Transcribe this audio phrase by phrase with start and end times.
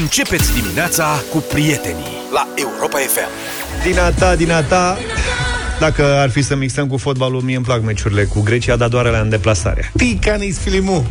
[0.00, 3.28] Începeți dimineața cu prietenii la Europa FM.
[3.86, 4.98] Din a ta, din a ta,
[5.78, 9.06] dacă ar fi să mixăm cu fotbalul, mie îmi plac meciurile cu Grecia, dar doar
[9.06, 9.92] alea în deplasare.
[9.96, 11.06] Ticanis Filimu.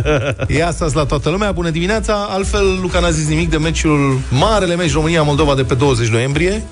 [0.56, 4.76] Ia asta la toată lumea, bună dimineața Altfel, Luca n-a zis nimic de meciul Marele
[4.76, 6.62] meci România-Moldova de pe 20 noiembrie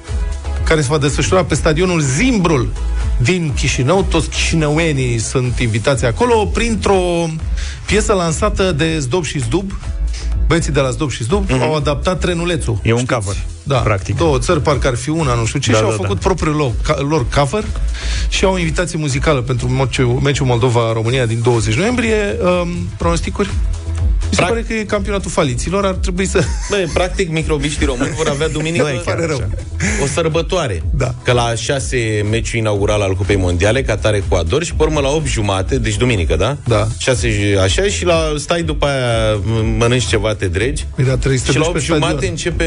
[0.65, 2.73] Care se va desfășura pe stadionul Zimbrul
[3.17, 4.03] din Chișinău.
[4.03, 7.29] Toți chișinăuenii sunt invitați acolo printr-o
[7.87, 9.73] piesă lansată de Zdobș și Zdub,
[10.47, 11.63] Băieții de la Zdob și Zdub mm-hmm.
[11.63, 12.79] au adaptat trenulețul.
[12.83, 13.15] E un știți?
[13.15, 14.17] cover, da, practic.
[14.17, 16.21] Două țări, parcă ar fi una, nu știu ce, da, și da, au făcut da.
[16.23, 17.65] propriul lor, ca, lor cover
[18.29, 19.69] și au o invitație muzicală pentru
[20.23, 22.37] meciul Moldova-România din 20 noiembrie.
[22.43, 22.69] Um,
[22.99, 23.51] pronosticuri?
[24.39, 26.45] Mi se pare că e campionatul faliților, ar trebui să...
[26.71, 29.43] Bă, practic, microbiștii români vor avea duminică pare rău.
[30.03, 30.83] o sărbătoare.
[30.95, 31.15] Da.
[31.23, 35.27] Că la șase meciul inaugural al Cupei Mondiale, Qatar Ecuador, și pe urmă la 8
[35.27, 36.57] jumate, deci duminică, da?
[36.65, 36.87] Da.
[36.99, 39.41] 6 așa și la stai după aia
[39.79, 40.87] mănânci ceva, te dregi.
[40.95, 42.31] Păi da, trebuie să și la 8 jumate stadion.
[42.31, 42.65] începe...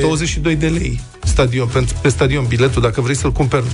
[0.00, 3.64] 22 de lei stadion, pentru, pe stadion biletul, dacă vrei să-l cumperi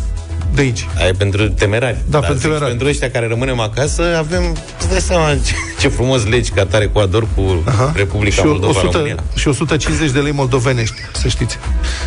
[0.56, 0.86] de aici.
[0.98, 1.96] Aia e pentru temerari.
[2.06, 2.68] Da, pentru temerari.
[2.68, 4.42] Pentru ăștia care rămânem acasă, avem,
[4.78, 7.92] îți dai seama ce, ce frumos legi ca tare cu Ador cu Aha.
[7.94, 9.16] Republica și Moldova 100, România.
[9.34, 11.58] Și 150 de lei moldovenești, să știți.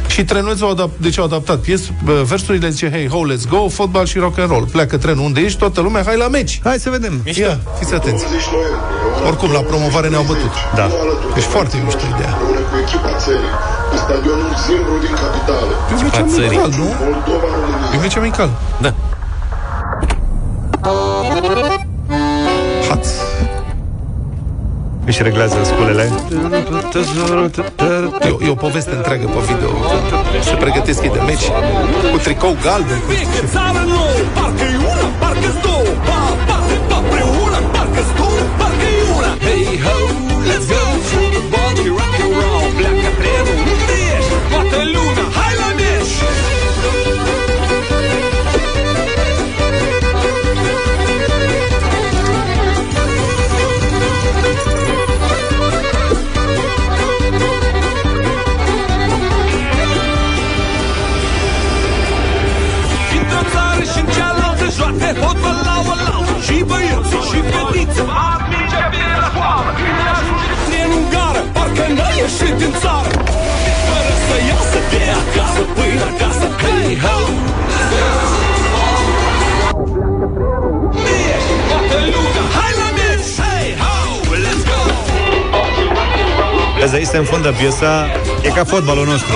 [0.07, 1.81] Și trenulețul au adap- deci au adaptat pies,
[2.23, 4.65] versurile zice, hey, ho, let's go, fotbal și rock and roll.
[4.71, 6.59] Pleacă trenul unde ești, toată lumea, hai la meci.
[6.63, 7.21] Hai să vedem.
[7.25, 7.41] Mișto.
[7.41, 8.23] Ia, fiți atenți.
[9.27, 10.51] Oricum, la promovare ne-au bătut.
[10.75, 10.89] Da.
[11.33, 12.33] Deci foarte mișto ideea.
[12.71, 13.53] Cu echipa țării,
[14.03, 15.71] stadionul Zimbru din capitală.
[15.91, 16.87] E un meci amical, nu?
[17.05, 17.89] Moldova, România.
[17.93, 17.97] E
[18.39, 18.49] un meci amical.
[18.81, 18.93] Da.
[22.89, 23.07] Haț.
[25.05, 26.11] Își reglează sculele.
[28.25, 29.69] E o, e o poveste întreagă pe video.
[30.43, 31.45] Se pregătesc ei de meci
[32.11, 32.99] cu tricou galben.
[32.99, 33.11] Cu...
[33.11, 39.31] Fiecare țară nouă, parcă-i una, parcă-s două Pa, parte, pa, preună, parcă-s două, parcă-i una
[39.45, 39.97] Hey ho,
[40.49, 41.28] let's go,
[75.79, 77.17] acasă până acasă Hey ho!
[81.33, 83.31] Ești toată lumea, hai la meci!
[83.41, 83.93] Hey ho!
[84.43, 84.81] Let's go!
[86.79, 88.07] Vezi, aici se înfundă piesa,
[88.41, 89.35] e ca fotbalul nostru.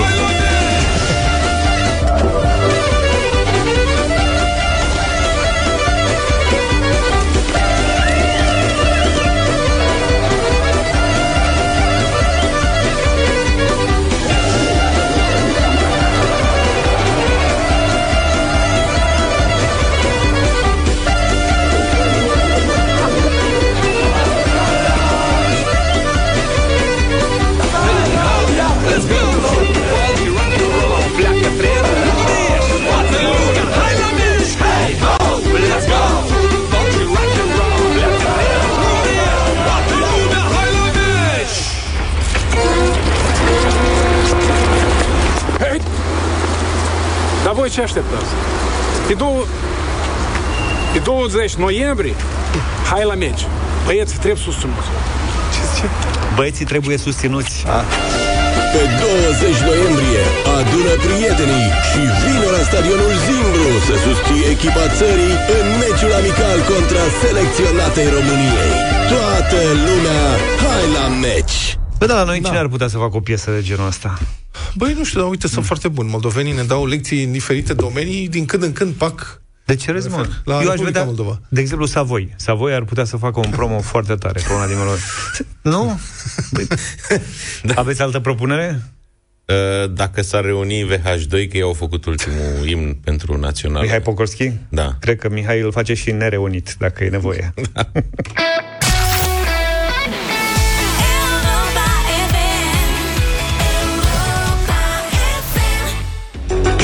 [47.74, 48.30] Ce așteptați?
[49.10, 49.40] E, două...
[50.96, 52.14] e 20 noiembrie,
[52.90, 53.42] hai la meci.
[53.86, 54.88] Băieți, trebuie susținuți.
[56.36, 57.54] Băieții trebuie susținuți.
[58.74, 58.82] Pe
[59.46, 60.22] 20 noiembrie
[60.58, 67.04] adună prietenii și vine la stadionul Zimbru să susții echipa țării în meciul amical contra
[67.22, 68.72] selecționatei României.
[69.12, 70.24] Toată lumea,
[70.62, 71.58] hai la meci!
[72.06, 72.48] Bă, da, la noi da.
[72.48, 74.18] cine ar putea să facă o piesă de genul ăsta?
[74.74, 76.10] Băi, nu știu, dar uite, sunt foarte buni.
[76.10, 80.08] Moldovenii ne dau lecții în diferite domenii, din când în când pac De ce râzi,
[80.08, 80.26] mă?
[80.44, 81.40] La Eu aș Republica vedea, Moldova.
[81.48, 82.34] de exemplu, Savoi.
[82.36, 85.04] Savoi ar putea să facă un promo foarte tare pe una din melodii.
[85.62, 86.00] Nu?
[86.52, 86.66] Păi,
[87.82, 88.82] Aveți altă propunere?
[89.44, 93.82] Uh, Dacă s-ar reuni VH2, că ei au făcut ultimul imn pentru național.
[93.82, 94.52] Mihai Pocorski?
[94.68, 94.96] Da.
[95.00, 97.54] Cred că Mihai îl face și nereunit, dacă e nevoie.
[97.54, 97.90] Europa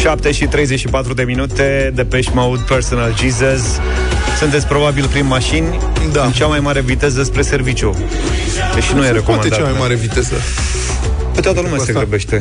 [0.01, 3.63] 7 și 34 de minute, Depeche Mode, Personal Jesus.
[4.39, 5.79] Sunteți probabil prin mașini
[6.13, 6.25] Da.
[6.25, 7.97] în cea mai mare viteză spre serviciu.
[8.75, 9.57] Deși nu e Poate recomandat.
[9.59, 9.79] cea mai da.
[9.79, 10.35] mare viteză.
[11.35, 12.01] Pe toată lumea Cu se asta.
[12.03, 12.39] grăbește.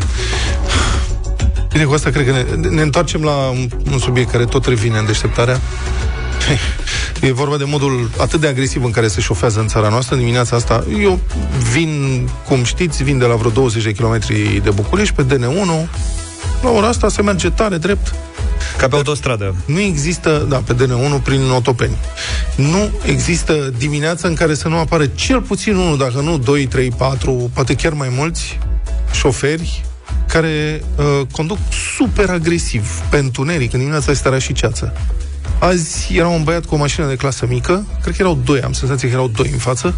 [1.71, 4.97] Bine, cu asta cred că ne, ne întoarcem la un, un subiect care tot revine
[4.97, 5.59] în deșteptarea.
[7.21, 10.55] E vorba de modul atât de agresiv în care se șofează în țara noastră dimineața
[10.55, 10.83] asta.
[11.01, 11.19] Eu
[11.71, 15.87] vin, cum știți, vin de la vreo 20 de kilometri de București pe DN1.
[16.61, 18.13] La ora asta se merge tare, drept.
[18.77, 19.55] Ca pe autostradă.
[19.65, 21.97] Nu există, da, pe DN1 prin Otopeni.
[22.55, 26.91] Nu există dimineața în care să nu apară cel puțin unul, dacă nu 2, 3,
[26.97, 28.59] 4, poate chiar mai mulți
[29.11, 29.83] șoferi
[30.27, 31.57] care uh, conduc
[31.97, 34.93] super agresiv pe întuneric, în dimineața este era și ceață.
[35.59, 38.73] Azi era un băiat cu o mașină de clasă mică, cred că erau doi, am
[38.73, 39.95] senzația că erau doi în față,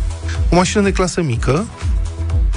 [0.50, 1.66] o mașină de clasă mică,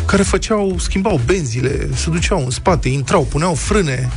[0.07, 4.11] care făceau, schimbau benzile, se duceau în spate, intrau, puneau frâne.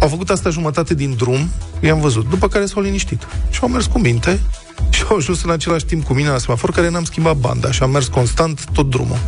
[0.00, 1.50] Au făcut asta jumătate din drum,
[1.80, 3.26] i-am văzut, după care s-au liniștit.
[3.50, 4.40] Și au mers cu minte
[4.90, 7.82] și au ajuns în același timp cu mine la semafor, care n-am schimbat banda și
[7.82, 9.18] am mers constant tot drumul.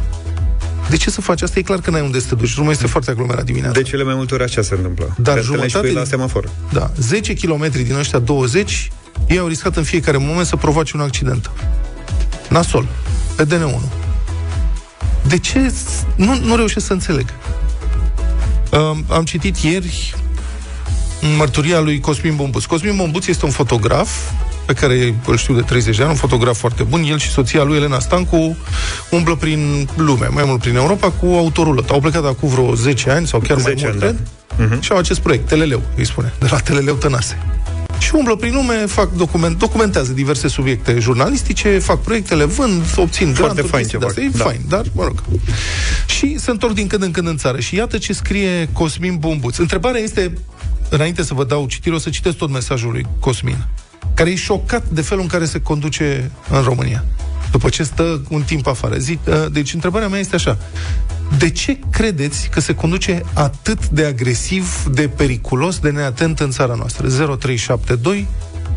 [0.88, 1.58] De ce să faci asta?
[1.58, 2.54] E clar că n-ai unde să te duci.
[2.54, 3.80] Drumul este foarte aglomerat dimineața.
[3.80, 5.04] De cele mai multe ori așa se întâmplă.
[5.04, 6.48] Dar Te întâlnești jumătate cu ei la din- semafor.
[6.72, 8.90] Da, 10 km din ăștia 20,
[9.28, 11.50] ei au riscat în fiecare moment să provoace un accident.
[12.48, 12.86] Nasol,
[13.36, 13.80] pe DN1.
[15.28, 15.68] De ce?
[15.68, 17.26] s- Nu, nu reușesc să înțeleg.
[18.70, 20.14] Um, am citit ieri
[21.36, 22.64] mărturia lui Cosmin Bombuț.
[22.64, 24.08] Cosmin Bombuț este un fotograf
[24.66, 27.02] pe care îl știu de 30 de ani, un fotograf foarte bun.
[27.02, 28.56] El și soția lui, Elena Stancu,
[29.10, 31.84] umblă prin lume, mai mult prin Europa, cu autorulă.
[31.90, 34.16] Au plecat acum vreo 10 ani sau chiar mai 10 mult, ani,
[34.56, 34.66] da.
[34.66, 34.82] cred.
[34.82, 37.38] Și au acest proiect, Teleleu, îi spune, de la Teleleu Tănase.
[37.98, 43.66] Și umblă prin lume, fac document, documentează diverse subiecte jurnalistice, fac proiectele, vând, obțin granturi,
[43.68, 44.22] fain chestii ce de-astea.
[44.24, 44.44] fac, E da.
[44.44, 45.22] fain, dar, mă rog.
[46.06, 47.60] Și se întorc din când în când în țară.
[47.60, 49.56] Și iată ce scrie Cosmin Bombuț.
[49.56, 50.32] Întrebarea este,
[50.88, 53.66] înainte să vă dau citire, o să citesc tot mesajul lui Cosmin,
[54.14, 57.04] care e șocat de felul în care se conduce în România.
[57.50, 58.96] După ce stă un timp afară.
[58.96, 60.58] Zic, uh, deci întrebarea mea este așa.
[61.36, 66.74] De ce credeți că se conduce atât de agresiv, de periculos, de neatent în țara
[66.74, 67.08] noastră?
[67.08, 68.26] 0372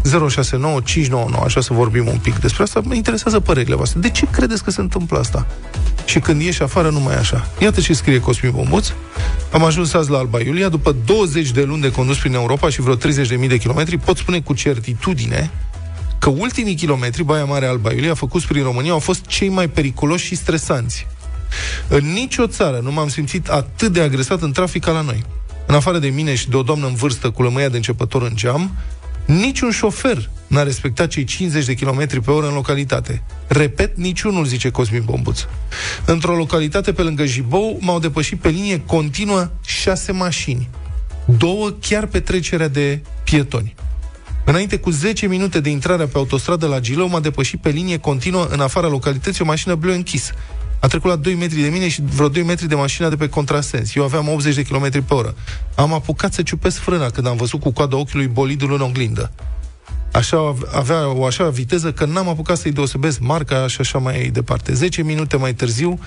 [0.04, 1.44] 069599.
[1.46, 2.82] Așa să vorbim un pic despre asta.
[2.84, 4.00] Mă interesează părerile voastre.
[4.00, 5.48] De ce credeți că se întâmplă asta?
[6.06, 7.48] Și când ieși afară, nu mai e așa.
[7.60, 8.92] Iată ce scrie Cosmin Bombuț.
[9.52, 10.70] Am ajuns azi la Alba Iulia.
[10.70, 14.42] După 20 de luni de condus prin Europa și vreo 30.000 de kilometri, pot spune
[14.42, 15.52] cu certitudine
[16.20, 20.26] că ultimii kilometri, Baia Mare Alba Iulia, făcuți prin România, au fost cei mai periculoși
[20.26, 21.08] și stresanți.
[21.88, 25.24] În nicio țară nu m-am simțit atât de agresat în trafic ca la noi.
[25.66, 28.36] În afară de mine și de o doamnă în vârstă cu lămâia de începător în
[28.36, 28.76] geam,
[29.26, 33.24] niciun șofer n-a respectat cei 50 de km pe oră în localitate.
[33.48, 35.40] Repet, niciunul, zice Cosmin Bombuț.
[36.06, 40.70] Într-o localitate pe lângă Jibou m-au depășit pe linie continuă șase mașini.
[41.26, 43.76] Două chiar pe trecerea de pietoni.
[44.46, 48.48] Înainte cu 10 minute de intrare pe autostradă la Gilău, m-a depășit pe linie continuă
[48.50, 50.32] în afara localității o mașină bleu închis.
[50.82, 53.30] A trecut la 2 metri de mine și vreo 2 metri de mașina de pe
[53.30, 53.96] contrasens.
[53.96, 55.36] Eu aveam 80 de km pe oră.
[55.76, 59.32] Am apucat să ciupesc frâna când am văzut cu coada ochiului bolidul în oglindă.
[60.12, 64.74] Așa, avea o așa viteză că n-am apucat să-i deosebesc marca și așa mai departe.
[64.74, 66.00] 10 minute mai târziu,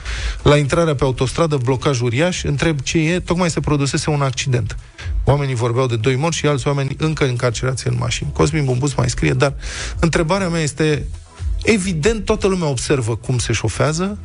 [0.43, 4.77] la intrarea pe autostradă, blocaj uriaș, întreb ce e, tocmai se produsese un accident.
[5.25, 8.31] Oamenii vorbeau de doi morți și alți oameni încă încarcerați în mașini.
[8.33, 9.55] Cosmin Bumbus mai scrie, dar
[9.99, 11.07] întrebarea mea este,
[11.63, 14.19] evident toată lumea observă cum se șofează,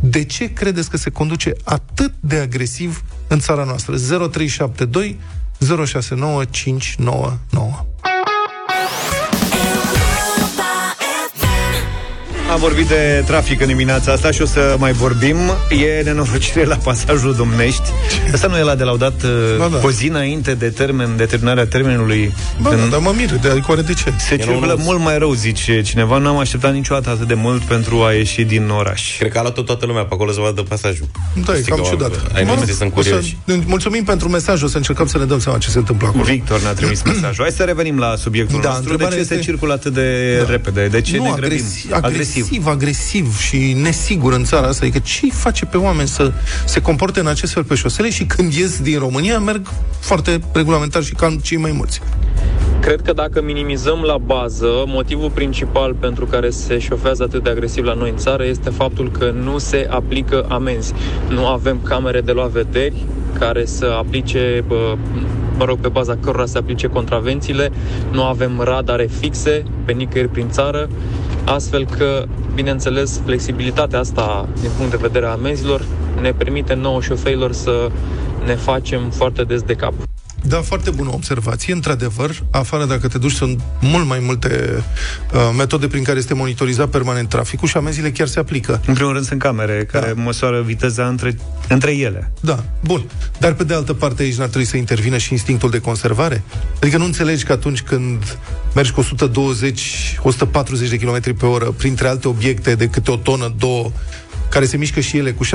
[0.00, 3.96] de ce credeți că se conduce atât de agresiv în țara noastră?
[3.96, 5.18] 0372
[5.86, 7.86] 069599.
[12.50, 15.36] Am vorbit de trafic în dimineața asta și o să mai vorbim.
[15.70, 17.82] E nenorocire la pasajul Domnești.
[18.32, 19.22] Asta nu e la de laudat
[19.58, 19.76] Ba da.
[19.76, 19.86] da.
[19.86, 22.32] o zi înainte de termen, de terminarea termenului.
[22.62, 24.12] Bă, Când da, dar mă mir, de adică oare de ce?
[24.28, 26.18] se circulă mult mai rău, zice cineva.
[26.18, 29.16] Nu am așteptat niciodată atât de mult pentru a ieși din oraș.
[29.18, 31.06] Cred că a luat toată lumea pe acolo să vadă pasajul.
[31.44, 32.12] Da, e Știi cam că ciudat.
[32.34, 33.36] Ai Mă rog, noștri sunt o să- curioși.
[33.66, 36.22] Mulțumim pentru mesaj, o să încercăm să ne dăm seama ce se întâmplă acolo.
[36.24, 37.42] Victor ne-a trimis mesajul.
[37.44, 38.82] Hai să revenim la subiectul Da, nostru.
[38.82, 40.50] De ce întrebarea se este- circulă atât de da.
[40.50, 40.86] repede?
[40.86, 41.64] De ce nu, ne grăbim?
[41.90, 44.84] agresiv, agresiv, agresiv și nesigur în țara asta.
[44.84, 46.32] Adică ce face pe oameni să
[46.64, 49.68] se comporte în acest fel pe șosele și când ies din România merg
[50.00, 52.00] foarte regulamentar și calm cei mai mulți.
[52.80, 57.84] Cred că dacă minimizăm la bază, motivul principal pentru care se șofează atât de agresiv
[57.84, 60.92] la noi în țară este faptul că nu se aplică amenzi.
[61.28, 63.04] Nu avem camere de luat vederi
[63.38, 64.96] care să aplice, bă,
[65.58, 67.70] mă rog, pe baza cărora să aplice contravențiile,
[68.12, 70.88] nu avem radare fixe pe nicăieri prin țară,
[71.44, 75.84] astfel că, bineînțeles, flexibilitatea asta din punct de vedere a amenzilor
[76.20, 77.90] ne permite nouă șoferilor să
[78.44, 79.92] ne facem foarte des de cap.
[80.48, 81.72] Da, foarte bună observație.
[81.72, 84.82] Într-adevăr, afară dacă te duci, sunt mult mai multe
[85.34, 88.80] uh, metode prin care este monitorizat permanent traficul și amenziile chiar se aplică.
[88.86, 90.22] În primul rând sunt camere care Da.
[90.22, 91.36] măsoară viteza între,
[91.68, 92.32] între ele.
[92.40, 93.04] Da, bun.
[93.38, 96.42] Dar pe de altă parte aici n-ar trebui să intervină și instinctul de conservare?
[96.80, 98.38] Adică nu înțelegi că atunci când
[98.74, 103.54] mergi cu 120, 140 de km pe oră printre alte obiecte de câte o tonă,
[103.58, 103.90] două,
[104.50, 105.48] care se mișcă și ele cu 70-80,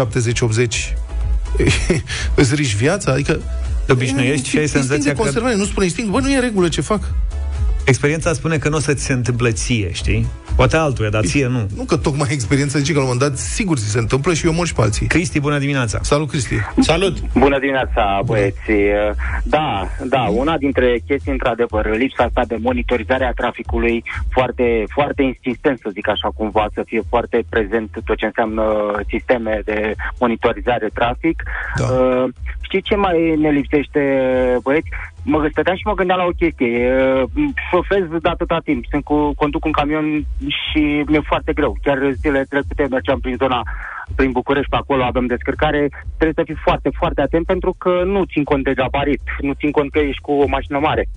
[2.35, 3.12] îți riști viața?
[3.12, 3.39] Adică
[3.86, 6.36] Te obișnuiești și ai instinct senzația de că conservare, nu spune instinct, bă, nu e
[6.36, 7.13] în regulă ce fac.
[7.84, 10.28] experiența spune că nu o să ți se întâmple ție, știi?
[10.55, 11.67] Poate altuia, dar ție nu.
[11.75, 14.45] Nu că tocmai experiența zice că la un moment dat sigur ți se întâmplă și
[14.45, 15.07] eu mor și pe alții.
[15.07, 16.00] Cristi, bună dimineața!
[16.01, 16.55] Salut, Cristi!
[16.79, 17.17] Salut!
[17.33, 18.72] Bună dimineața, băieți.
[19.43, 25.79] Da, da, una dintre chestii, într-adevăr, lipsa asta de monitorizare a traficului foarte, foarte insistent,
[25.79, 28.63] să zic așa cumva, să fie foarte prezent tot ce înseamnă
[29.07, 31.43] sisteme de monitorizare trafic.
[31.77, 31.86] Da.
[31.86, 32.29] Uh,
[32.62, 34.01] știi ce mai ne lipsește,
[34.63, 34.88] băieți?
[35.24, 36.93] Mă stăteam și mă gândeam la o chestie.
[37.33, 41.77] Uh, Șofez de atâta timp, sunt cu, conduc un camion și mi-e foarte greu.
[41.83, 43.63] Chiar zilele trecute mergeam prin zona
[44.15, 48.23] prin București, pe acolo avem descărcare, trebuie să fii foarte, foarte atent pentru că nu
[48.23, 51.07] țin cont de gabarit, nu țin cont că ești cu o mașină mare.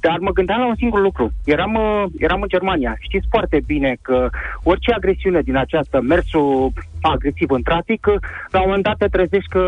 [0.00, 1.32] Dar mă gândeam la un singur lucru.
[1.44, 2.96] Eram, uh, eram în Germania.
[3.00, 4.28] Știți foarte bine că
[4.62, 8.14] orice agresiune din această, mersul agresiv în trafic, uh,
[8.50, 9.64] la un moment dat te trezești că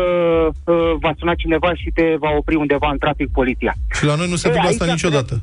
[0.65, 3.73] uh, va suna cineva și te va opri undeva în trafic poliția.
[3.93, 5.41] Și la noi nu se Ei, întâmplă asta aici niciodată.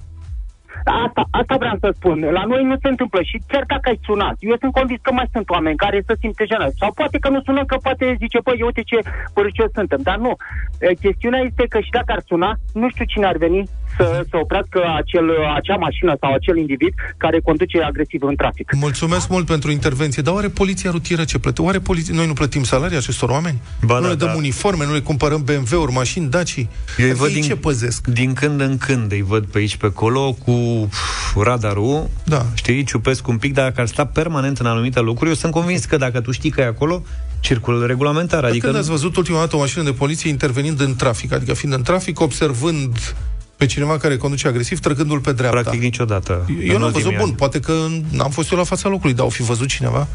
[0.84, 2.18] Asta, asta vreau să spun.
[2.20, 5.28] La noi nu se întâmplă și chiar dacă ai sunat, eu sunt convins că mai
[5.32, 6.72] sunt oameni care să simte jenat.
[6.80, 8.98] Sau poate că nu sună, că poate zice, băi, uite ce
[9.34, 10.00] părăcios suntem.
[10.02, 10.32] Dar nu.
[10.80, 13.62] E, Chestiunea este că și dacă ar suna, nu știu cine ar veni
[13.98, 18.66] să, să oprească acel, acea mașină sau acel individ care conduce agresiv în trafic.
[18.74, 20.22] Mulțumesc mult pentru intervenție.
[20.22, 21.62] Dar oare poliția rutieră ce plătește?
[21.62, 22.14] Oare poliția...
[22.14, 23.58] noi nu plătim salarii acestor oameni?
[23.84, 24.34] Ba nu da, le dăm da.
[24.34, 26.56] uniforme, nu le cumpărăm BMW-uri, mașini, Daci?
[26.58, 26.64] Eu
[26.96, 28.06] îi Adică văd ei din, ce păzesc?
[28.06, 30.52] din când în când, îi văd pe aici pe acolo cu
[30.90, 32.46] pf, radarul, Da.
[32.54, 35.84] știi, ciupesc un pic, dar dacă ar sta permanent în anumite lucruri, eu sunt convins
[35.84, 37.02] că dacă tu știi că e acolo,
[37.40, 38.38] circulă regulamentar.
[38.38, 41.54] Adică Adică când ați văzut ultima dată o mașină de poliție intervenind în trafic, adică
[41.54, 43.14] fiind în trafic, observând
[43.58, 45.60] pe cineva care conduce agresiv, trăgându-l pe dreapta.
[45.60, 46.44] practic niciodată.
[46.64, 47.36] Eu în n-am văzut, ultimii bun, ani.
[47.36, 47.72] poate că
[48.10, 50.06] n-am fost eu la fața locului, dar au fi văzut cineva?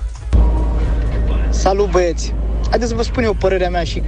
[1.50, 2.34] Salut băieți!
[2.70, 4.02] Haideți să vă spun eu părerea mea și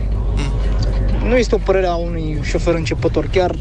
[1.27, 3.56] nu este o părere a unui șofer începător, chiar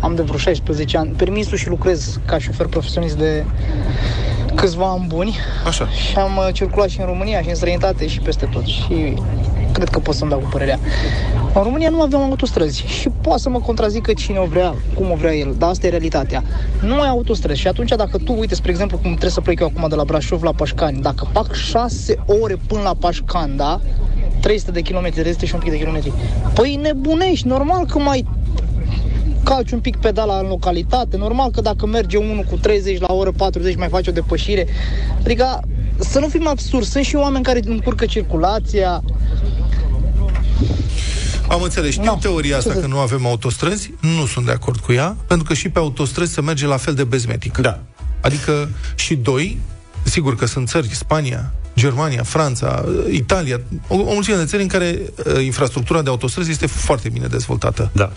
[0.00, 3.44] am de vreo 16 ani permisul și lucrez ca șofer profesionist de
[4.54, 5.36] câțiva ani buni
[5.66, 5.88] Așa.
[5.88, 9.14] și am uh, circulat și în România și în străinătate și peste tot și
[9.78, 10.78] cred că pot să-mi dau cu părerea.
[11.54, 15.14] În România nu avem autostrăzi și poate să mă contrazică cine o vrea, cum o
[15.14, 16.42] vrea el, dar asta e realitatea.
[16.82, 19.66] Nu ai autostrăzi și atunci dacă tu, uite, spre exemplu, cum trebuie să plec eu
[19.66, 23.80] acum de la Brașov la Pașcani, dacă fac 6 ore până la Pașcani, da?
[24.40, 26.12] 300 de kilometri, 300 și un pic de kilometri.
[26.54, 28.26] Păi nebunești, normal că mai
[29.44, 33.32] calci un pic pedala în localitate, normal că dacă merge unul cu 30 la oră
[33.36, 34.66] 40 mai face o depășire.
[35.24, 35.60] Adică
[35.98, 39.02] să nu fim absurd, sunt și oameni care încurcă circulația,
[41.48, 41.90] Am înțeles.
[41.92, 42.18] Știu Nu.
[42.20, 45.46] teoria asta Ce că să- nu avem autostrăzi, nu sunt de acord cu ea, pentru
[45.46, 47.58] că și pe autostrăzi se merge la fel de bezmetic.
[47.58, 47.80] Da.
[48.20, 49.58] Adică și doi,
[50.02, 54.98] sigur că sunt țări, Spania, Germania, Franța, Italia, o, o mulțime de țări în care
[55.34, 57.90] uh, infrastructura de autostrăzi este foarte bine dezvoltată.
[57.92, 58.12] Da.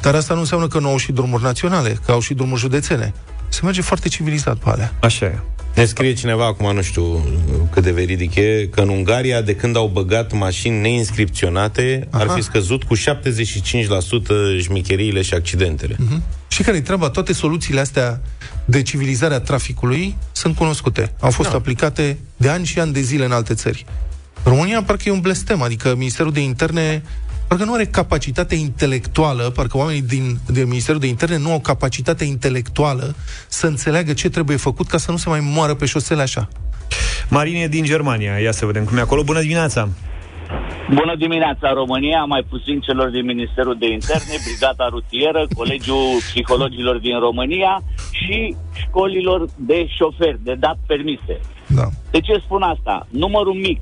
[0.00, 3.14] Dar asta nu înseamnă că nu au și drumuri naționale, că au și drumuri județene.
[3.48, 4.94] Se merge foarte civilizat pe alea.
[5.00, 5.38] Așa e.
[5.74, 7.24] Ne scrie cineva, acum nu știu
[7.70, 12.22] cât de veridic e, că în Ungaria, de când au băgat mașini neinscripționate, Aha.
[12.22, 12.34] ar Aha.
[12.36, 13.00] fi scăzut cu 75%
[14.60, 15.96] șmicheriile și accidentele.
[15.98, 16.22] Mhm.
[16.48, 17.10] Și care e treaba?
[17.10, 18.20] Toate soluțiile astea
[18.64, 21.12] de civilizare a traficului sunt cunoscute.
[21.20, 21.56] Au fost da.
[21.56, 23.84] aplicate de ani și ani de zile în alte țări.
[24.44, 27.02] România parcă e un blestem, adică Ministerul de Interne
[27.48, 32.24] parcă nu are capacitate intelectuală, parcă oamenii din, din Ministerul de Interne nu au capacitate
[32.24, 33.14] intelectuală
[33.48, 36.48] să înțeleagă ce trebuie făcut ca să nu se mai moară pe șosele așa.
[37.28, 39.22] Marine din Germania, ia să vedem cum e acolo.
[39.22, 39.88] Bună dimineața!
[40.88, 47.18] Bună dimineața, România, mai puțin celor din Ministerul de Interne, Brigada Rutieră, Colegiul Psihologilor din
[47.18, 51.40] România și școlilor de șoferi, de dat permise.
[51.66, 51.86] Da.
[52.10, 53.06] De ce spun asta?
[53.10, 53.80] Numărul mic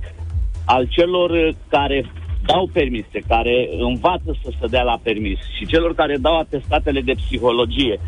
[0.65, 2.13] al celor uh, care
[2.47, 7.13] dau permise, care învață să se dea la permis și celor care dau atestatele de
[7.13, 8.01] psihologie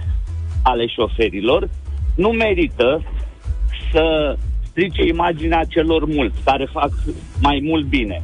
[0.63, 1.69] ale șoferilor,
[2.17, 3.03] nu merită
[3.93, 6.91] să strice imaginea celor mulți care fac
[7.41, 8.23] mai mult bine.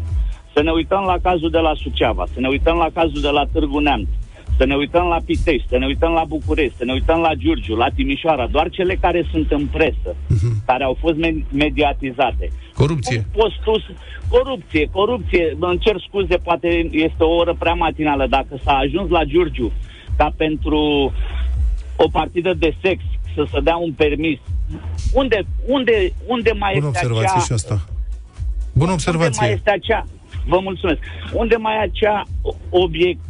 [0.55, 3.45] Să ne uităm la cazul de la Suceava, să ne uităm la cazul de la
[3.53, 4.09] Târgu Neamț,
[4.61, 7.75] să ne uităm la Pitești, să ne uităm la București, să ne uităm la Giurgiu,
[7.77, 10.11] la Timișoara, doar cele care sunt în presă,
[10.67, 12.49] care au fost me- mediatizate.
[12.75, 13.27] Corupție.
[13.33, 13.95] Poți tu să-
[14.29, 19.25] corupție, corupție, îmi cer scuze, poate este o oră prea matinală, dacă s-a ajuns la
[19.25, 19.73] Giurgiu
[20.17, 21.13] ca pentru
[21.97, 23.03] o partidă de sex
[23.35, 24.39] să se dea un permis,
[25.13, 27.45] unde, unde, unde mai Bună este observație acea...
[27.45, 27.75] și asta.
[28.73, 29.49] Bună Unde mai observație.
[29.53, 30.07] este acea...
[30.47, 30.99] Vă mulțumesc.
[31.33, 32.23] Unde mai e acea
[32.71, 33.21] obiect,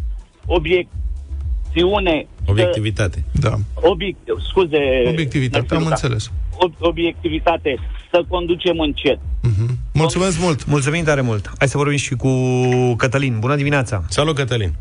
[1.75, 2.27] obiecțiune...
[2.47, 3.25] Obiectivitate.
[3.33, 3.53] Da.
[3.75, 4.79] Obiect, scuze...
[5.09, 5.89] Obiectivitate, am Născuța.
[5.95, 6.31] înțeles.
[6.67, 7.79] Ob- obiectivitate.
[8.11, 9.19] Să conducem încet.
[9.93, 10.67] Mulțumesc mult!
[10.67, 11.51] Mulțumim tare mult!
[11.59, 12.29] Hai să vorbim și cu
[12.97, 13.37] Cătălin.
[13.41, 14.03] Bună dimineața!
[14.09, 14.73] Salut, Cătălin!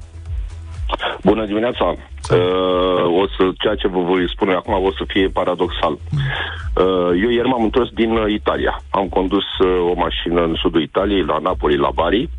[1.23, 1.85] Bună dimineața!
[1.85, 5.91] Uh, o să, ceea ce vă voi spune acum o să fie paradoxal.
[5.93, 8.81] Uh, eu ieri m-am întors din uh, Italia.
[8.89, 12.21] Am condus uh, o mașină în sudul Italiei, la Napoli, la Bari.
[12.21, 12.29] Uh,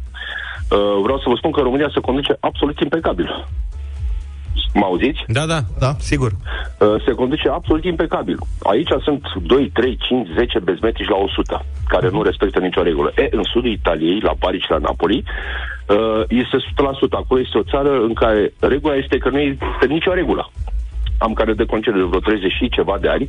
[1.02, 3.48] vreau să vă spun că România se conduce absolut impecabil.
[4.74, 5.20] Mă auziți?
[5.26, 5.60] Da, da.
[5.78, 5.92] Da.
[5.98, 6.30] Sigur.
[6.32, 8.38] Uh, se conduce absolut impecabil.
[8.62, 13.12] Aici sunt 2, 3, 5, 10 bezmetici la 100, care nu respectă nicio regulă.
[13.16, 15.24] E, în sudul Italiei, la Bari și la Napoli,
[15.88, 16.60] uh, este 100%.
[17.10, 20.50] Acolo este o țară în care regula este că nu este nicio regulă.
[21.24, 23.28] Am care de concediu de vreo 30 și ceva de ani.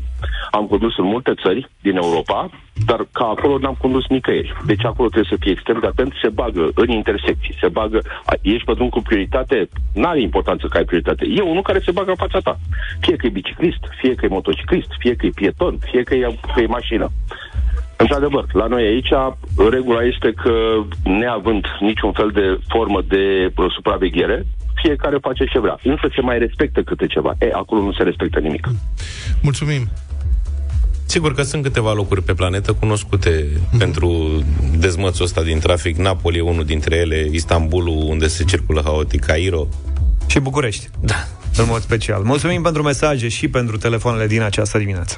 [0.51, 2.49] Am condus în multe țări din Europa,
[2.85, 4.53] dar ca acolo n-am condus nicăieri.
[4.65, 8.39] Deci acolo trebuie să fie extrem de atent, se bagă în intersecții, se bagă, a-
[8.41, 11.25] ești pe drum cu prioritate, n-are importanță că ai prioritate.
[11.37, 12.59] E unul care se bagă în fața ta.
[12.99, 16.35] Fie că e biciclist, fie că e motociclist, fie că e pieton, fie că e,
[16.53, 17.09] că e mașină.
[18.01, 19.11] Într-adevăr, la noi aici,
[19.69, 20.53] regula este că,
[21.03, 24.45] neavând niciun fel de formă de uh, supraveghere,
[24.81, 25.79] fiecare face ce vrea.
[25.83, 27.35] Însă se mai respectă câte ceva.
[27.39, 28.67] E, acolo nu se respectă nimic.
[29.41, 29.87] Mulțumim!
[31.05, 33.47] Sigur că sunt câteva locuri pe planetă cunoscute
[33.77, 34.41] pentru
[34.77, 35.97] dezmățul ăsta din trafic.
[35.97, 39.67] Napoli e unul dintre ele, Istanbulul, unde se circulă haotic, Cairo.
[40.27, 40.89] Și București.
[40.99, 41.15] Da.
[41.57, 42.23] În mod special.
[42.23, 45.15] Mulțumim pentru mesaje și pentru telefoanele din această dimineață.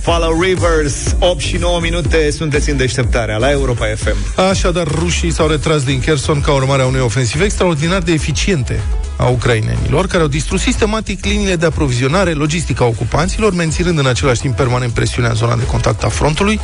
[0.00, 5.48] Follow rivers 8 și 9 minute Sunteți în deșteptarea la Europa FM Așadar, rușii s-au
[5.48, 8.80] retras din Kherson ca urmare a unei ofensive extraordinar de eficiente
[9.22, 14.40] a ucrainenilor, care au distrus sistematic liniile de aprovizionare logistică a ocupanților, menținând în același
[14.40, 16.60] timp permanent presiunea în zona de contact a frontului.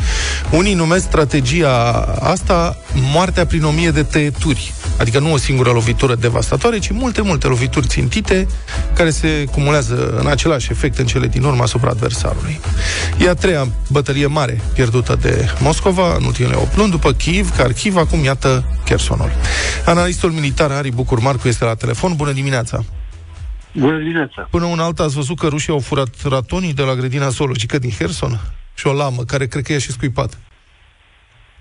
[0.51, 4.73] Unii numesc strategia asta moartea prin o mie de tăieturi.
[4.99, 8.47] Adică nu o singură lovitură devastatoare, ci multe, multe lovituri țintite
[8.95, 12.61] care se cumulează în același efect în cele din urmă asupra adversarului.
[13.19, 17.97] E a treia bătălie mare pierdută de Moscova în ultimele 8 luni, după Kiev, Kharkiv,
[17.97, 19.31] acum iată Chersonul.
[19.87, 22.17] Analistul militar Ari Bucur Marcu este la telefon.
[22.17, 22.85] Bună dimineața!
[23.73, 24.49] Bună dimineața!
[24.51, 27.91] Până un alta ați văzut că rușii au furat ratonii de la grădina zoologică din
[27.91, 28.41] Herson?
[28.75, 30.39] Și o lamă, care cred că e și scuipat.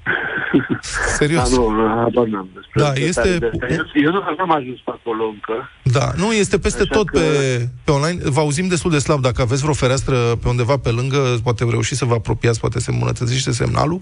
[1.17, 1.49] Serios.
[1.49, 3.67] Da, nu, habar n-am despre Da, detalii este- de astea.
[3.75, 5.69] Eu, eu nu am ajuns pe acolo încă.
[5.83, 8.19] Da, nu, este peste Așa tot că- pe, pe online.
[8.23, 9.21] Vă auzim destul de slab.
[9.21, 12.91] Dacă aveți vreo fereastră pe undeva pe lângă, poate reușiți să vă apropiați, poate se
[12.91, 13.99] îmbunătățește semnalul.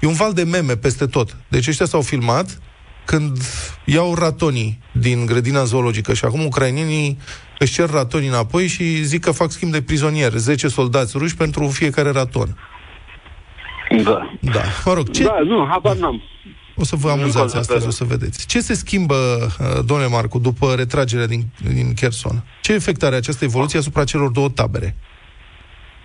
[0.00, 1.36] E un val de meme peste tot.
[1.48, 2.58] Deci ăștia s-au filmat
[3.04, 3.38] când
[3.84, 7.18] iau ratonii din grădina zoologică și acum ucrainenii
[7.58, 11.66] își cer ratonii înapoi și zic că fac schimb de prizonieri, 10 soldați ruși pentru
[11.68, 12.56] fiecare raton.
[13.90, 14.30] Da.
[14.40, 15.22] Da, mă rog, ce...
[15.24, 16.22] Da, nu, habar n-am.
[16.76, 17.58] O să vă Nu amuzați contează.
[17.58, 18.46] astăzi, o să vedeți.
[18.46, 21.42] Ce se schimbă, uh, domnule Marcu, după retragerea din,
[21.74, 22.44] din Kherson?
[22.60, 24.96] Ce efect are această evoluție asupra celor două tabere?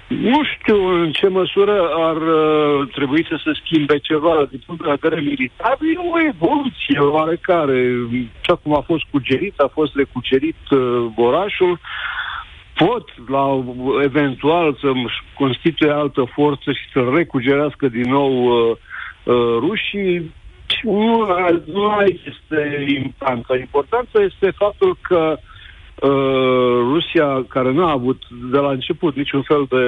[0.08, 4.98] Nu știu în ce măsură ar uh, trebui să se schimbe ceva din punct de
[5.00, 5.78] vedere militar.
[5.94, 7.94] E o evoluție oarecare.
[8.42, 11.80] Așa cum a fost cucerit, a fost recucerit uh, orașul.
[12.86, 13.64] Pot, la
[14.04, 14.92] eventual, să
[15.38, 18.76] constituie altă forță și să recucerească din nou uh,
[19.24, 20.34] uh, rușii.
[20.84, 21.26] Nu,
[21.66, 23.58] nu aici este importanța.
[23.58, 25.38] Importanța este faptul că
[25.96, 29.86] uh, Rusia, care nu a avut de la început niciun fel de,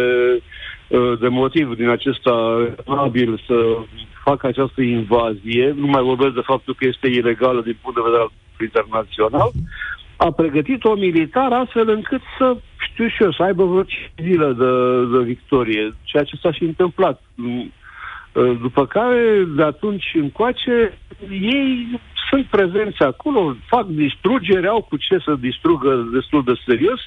[0.97, 3.77] uh, de motiv din acesta rezonabil să
[4.23, 8.27] facă această invazie, nu mai vorbesc de faptul că este ilegală din punct de vedere
[8.61, 9.51] internațional,
[10.27, 14.71] a pregătit-o militar astfel încât să, știu și eu, să aibă vreo cinci zile de,
[15.17, 17.21] de victorie, ceea ce s-a și întâmplat.
[17.35, 17.71] Mm,
[18.33, 20.97] uh, După care, de atunci încoace,
[21.29, 26.99] ei sunt prezenți acolo, fac distrugere, au cu ce să distrugă destul de serios,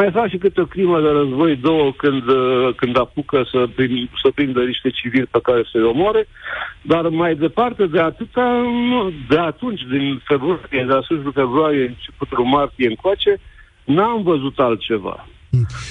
[0.00, 4.10] mai fac și câte o crimă de război, două, când, uh, când apucă să, prin,
[4.22, 6.22] să prindă niște civili pe care să-i omoare,
[6.82, 8.46] dar mai departe de atâta,
[8.90, 13.32] nu, de atunci, din februarie, de la sfârșitul februarie, începutul martie încoace,
[13.84, 15.16] n-am văzut altceva.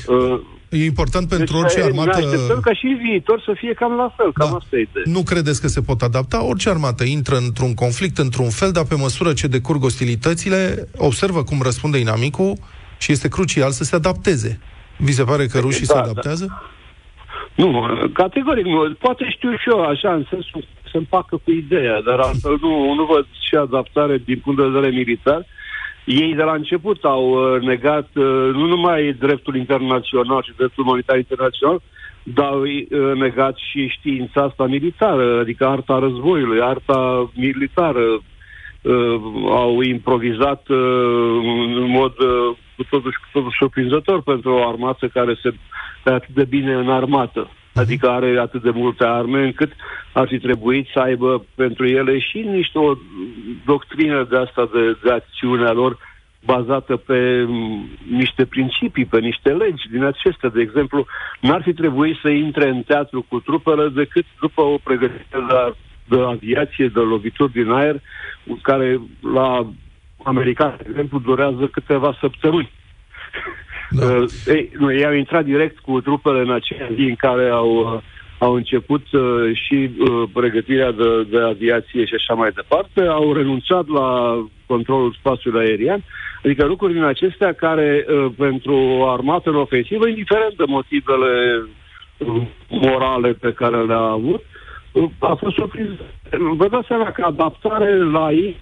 [0.08, 2.17] Uh, E important pentru deci, orice Ne armată...
[2.17, 5.06] așteptăm ca și în viitor să fie cam la fel, cam asta e ideea.
[5.06, 6.45] Nu credeți că se pot adapta?
[6.45, 11.60] Orice armată intră într-un conflict, într-un fel, dar pe măsură ce decurg ostilitățile, observă cum
[11.62, 12.54] răspunde inamicul
[12.99, 14.59] și este crucial să se adapteze.
[14.97, 16.03] Vi se pare că rușii Da, se da.
[16.03, 16.45] adaptează?
[17.55, 18.93] Nu, categoric nu.
[18.99, 22.93] Poate știu și eu așa, în sensul că se împacă cu ideea, dar altfel nu,
[22.93, 25.45] nu văd și adaptare din punct de vedere militar.
[26.05, 31.17] Ei de la început au uh, negat uh, nu numai dreptul internațional și dreptul umanitar
[31.17, 31.81] internațional,
[32.23, 38.05] dar au uh, negat și știința asta militară, adică arta războiului, arta militară.
[38.81, 40.77] Uh, au improvizat uh,
[41.75, 45.53] în mod uh, cu totul, cu totul surprinzător pentru o armată care se
[46.05, 47.49] e atât de bine înarmată.
[47.73, 49.71] Adică are atât de multe arme încât
[50.13, 52.93] ar fi trebuit să aibă pentru ele și niște o
[53.65, 55.97] doctrină de asta de, de acțiune a lor
[56.45, 60.49] bazată pe m, niște principii, pe niște legi din acestea.
[60.49, 61.05] De exemplu,
[61.41, 65.75] n-ar fi trebuit să intre în teatru cu trupele decât după o pregătire de,
[66.07, 68.01] de aviație, de lovituri din aer,
[68.61, 68.99] care
[69.33, 69.67] la
[70.23, 72.71] american, de exemplu, durează câteva săptămâni.
[73.89, 74.05] Da.
[74.17, 77.75] Uh, ei, nu, ei au intrat direct cu trupele în aceea zi în care au,
[77.75, 78.01] uh,
[78.38, 79.21] au început uh,
[79.53, 85.65] și uh, pregătirea de, de aviație și așa mai departe, au renunțat la controlul spațiului
[85.65, 86.03] aerian,
[86.43, 91.63] adică lucruri din acestea care uh, pentru o armată în ofensivă, indiferent de motivele
[92.17, 94.43] uh, morale pe care le-a avut,
[94.91, 95.89] uh, a fost surprins.
[96.55, 98.60] Vă dați seama că adaptare la ei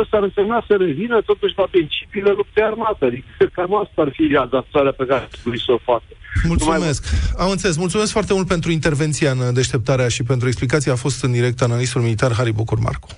[0.00, 3.04] ăsta ar însemna să revină totuși la principiile luptei armate.
[3.04, 6.10] Adică cam asta ar fi adaptarea pe care trebuie să o facă.
[6.44, 7.04] Mulțumesc.
[7.38, 7.76] Am înțeles.
[7.76, 10.92] Mulțumesc foarte mult pentru intervenția în deșteptarea și pentru explicație.
[10.92, 13.08] A fost în direct analistul militar Harry Bucur Marcu.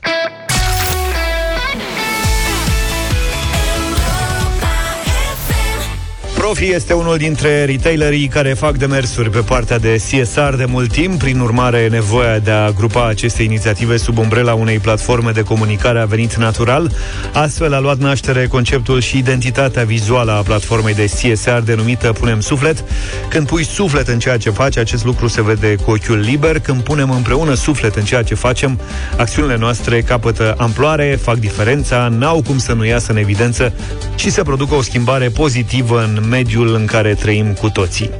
[6.45, 11.19] Profi este unul dintre retailerii care fac demersuri pe partea de CSR de mult timp,
[11.19, 16.05] prin urmare nevoia de a grupa aceste inițiative sub umbrela unei platforme de comunicare a
[16.05, 16.93] venit natural.
[17.33, 22.85] Astfel a luat naștere conceptul și identitatea vizuală a platformei de CSR denumită Punem Suflet.
[23.29, 26.61] Când pui suflet în ceea ce faci, acest lucru se vede cu ochiul liber.
[26.61, 28.81] Când punem împreună suflet în ceea ce facem,
[29.17, 33.73] acțiunile noastre capătă amploare, fac diferența, n-au cum să nu iasă în evidență
[34.15, 38.11] și să producă o schimbare pozitivă în mediul în care trăim cu toții.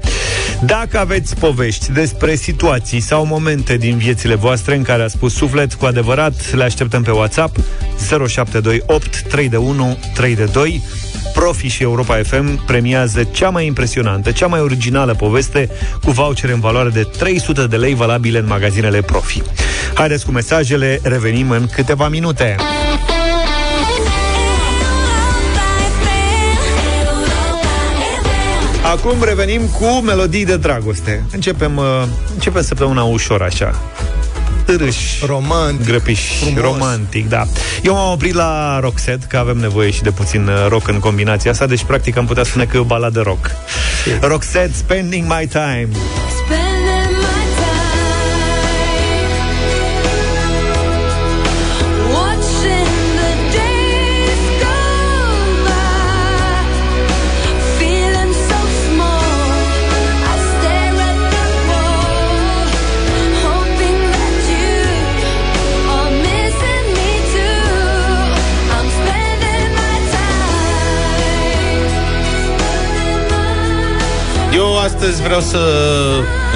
[0.67, 5.75] Dacă aveți povești despre situații sau momente din viețile voastre în care a spus suflet,
[5.75, 7.57] cu adevărat le așteptăm pe WhatsApp
[8.27, 10.83] 0728 3 de 1 3 de 2
[11.33, 15.69] Profi și Europa FM premiază cea mai impresionantă, cea mai originală poveste
[16.03, 19.43] cu vouchere în valoare de 300 de lei valabile în magazinele Profi.
[19.95, 22.57] Haideți cu mesajele, revenim în câteva minute.
[28.95, 31.25] Acum revenim cu melodii de dragoste.
[31.33, 31.85] Începem, uh,
[32.35, 33.75] începem săptămâna ușor așa.
[34.65, 36.63] Târâș, romantic, grăpiș, frumos.
[36.63, 37.47] romantic, da.
[37.83, 41.51] Eu m-am oprit la Roxette, că avem nevoie și de puțin uh, rock în combinația
[41.51, 43.51] asta, deci practic am putea spune că e o baladă rock.
[44.21, 45.89] Roxette, Spending My Time.
[74.85, 75.59] Astăzi vreau să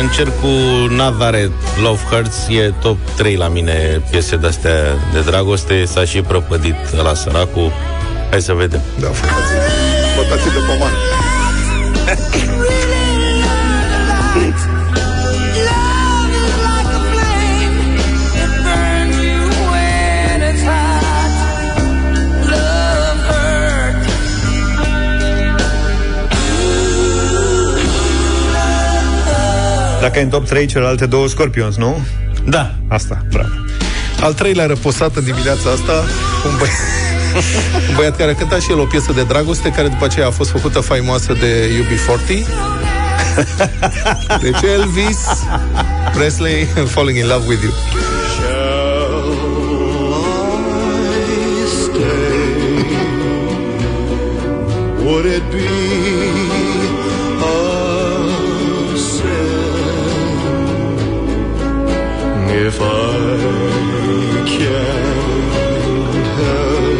[0.00, 0.46] încerc cu
[0.94, 4.74] Nazareth Love Hurts E top 3 la mine piese de-astea
[5.12, 5.84] de dragoste.
[5.84, 7.72] S-a și prăpădit la săracul.
[8.30, 8.80] Hai să vedem.
[9.00, 9.08] Da,
[10.16, 10.96] votații de pomană.
[30.08, 32.06] Dacă e în top 3, celelalte două Scorpions, nu?
[32.44, 32.74] Da.
[32.88, 33.48] Asta, bravo.
[34.20, 35.92] Al treilea răposat în dimineața asta,
[36.46, 36.76] un băiat,
[37.88, 40.50] un băiat care cânta și el o piesă de dragoste, care după aceea a fost
[40.50, 42.28] făcută faimoasă de UB40.
[44.42, 45.26] Deci Elvis
[46.14, 47.72] Presley, Falling in Love with You.
[55.04, 55.77] Would it be
[62.68, 62.84] if I
[64.52, 66.94] can't help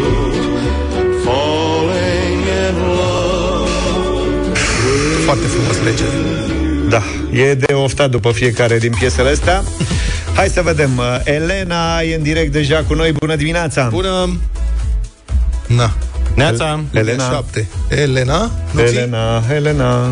[1.25, 3.71] falling in love?
[5.25, 6.05] Foarte frumos lege.
[6.89, 7.03] Da,
[7.33, 9.63] e de oftat după fiecare din piesele astea.
[10.35, 10.97] Hai să vedem.
[10.97, 13.13] uh, Elena e în direct deja cu noi.
[13.13, 13.89] Bună dimineața!
[13.91, 14.39] Bună!
[15.67, 15.93] Na.
[16.35, 16.81] Neața!
[16.93, 17.25] Elena.
[17.25, 17.69] 7.
[17.89, 18.51] Elena?
[18.71, 18.97] Nu ții?
[18.97, 20.09] Elena, Elena.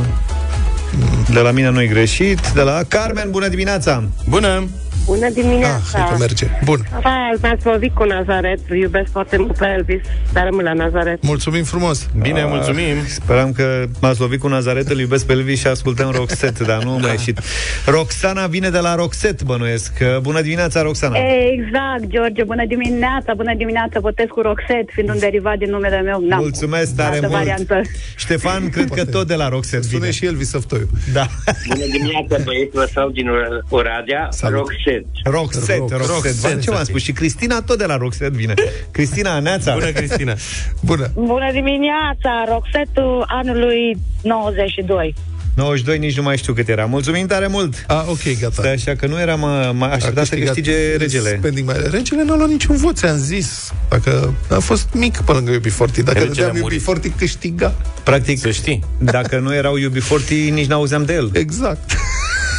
[1.32, 2.50] De la mine nu-i greșit.
[2.54, 4.04] De la Carmen, bună dimineața!
[4.28, 4.64] Bună!
[5.06, 5.80] Bună dimineața!
[5.92, 6.46] Ah, hai că merge.
[6.64, 6.78] Bun.
[7.02, 8.58] Hai, m-ați lovit cu Nazaret.
[8.80, 10.00] Iubesc foarte mult pe Elvis,
[10.32, 11.22] dar rămân la Nazaret.
[11.22, 12.08] Mulțumim frumos.
[12.20, 12.96] Bine, mulțumim.
[13.08, 16.90] Speram că m-ați lovit cu Nazaret, îl iubesc pe Elvis și ascultăm Roxette, dar nu
[16.94, 17.00] da.
[17.00, 17.40] mai ieșit.
[17.86, 19.92] Roxana vine de la Roxette, bănuiesc.
[20.20, 21.16] Bună dimineața, Roxana!
[21.52, 26.24] Exact, George, bună dimineața, bună dimineața, votez cu Roxette, fiind un derivat din numele meu.
[26.28, 27.38] N-am Mulțumesc tare altă mult!
[27.38, 27.80] variantă.
[28.16, 30.10] Ștefan, cred că tot de la Roxette Sune vine.
[30.12, 30.88] și Elvis Săftoiu.
[31.12, 31.26] Da.
[31.68, 33.28] Bună dimineața, băieți, sau din
[33.68, 34.95] Oradea, Roxette.
[35.24, 36.12] Roxette, Rox- Roxette.
[36.12, 37.02] Roxette, Ce v-am spus?
[37.02, 38.54] Și Cristina tot de la Roxette vine.
[38.90, 39.72] Cristina, Neața.
[39.72, 40.34] Bună, Cristina.
[40.80, 41.10] Bună.
[41.14, 45.14] Bună dimineața, Roxetul anului 92.
[45.54, 46.84] 92, nici nu mai știu cât era.
[46.84, 47.84] Mulțumim tare mult!
[47.86, 48.52] A, ok, gata.
[48.54, 51.36] Stai așa că nu eram uh, mai așteptat să câștigat câștige regele.
[51.38, 51.76] Spending mai...
[51.90, 53.72] Regele n-a luat niciun vot, ți-am zis.
[53.88, 56.02] Dacă a fost mic pe lângă UB40.
[56.04, 56.82] Dacă Regele dădeam a murit.
[56.82, 57.74] UB40, câștiga.
[58.02, 58.84] Practic, Să știi.
[58.98, 61.30] dacă nu erau UB40, nici n-auzeam de el.
[61.32, 61.95] Exact.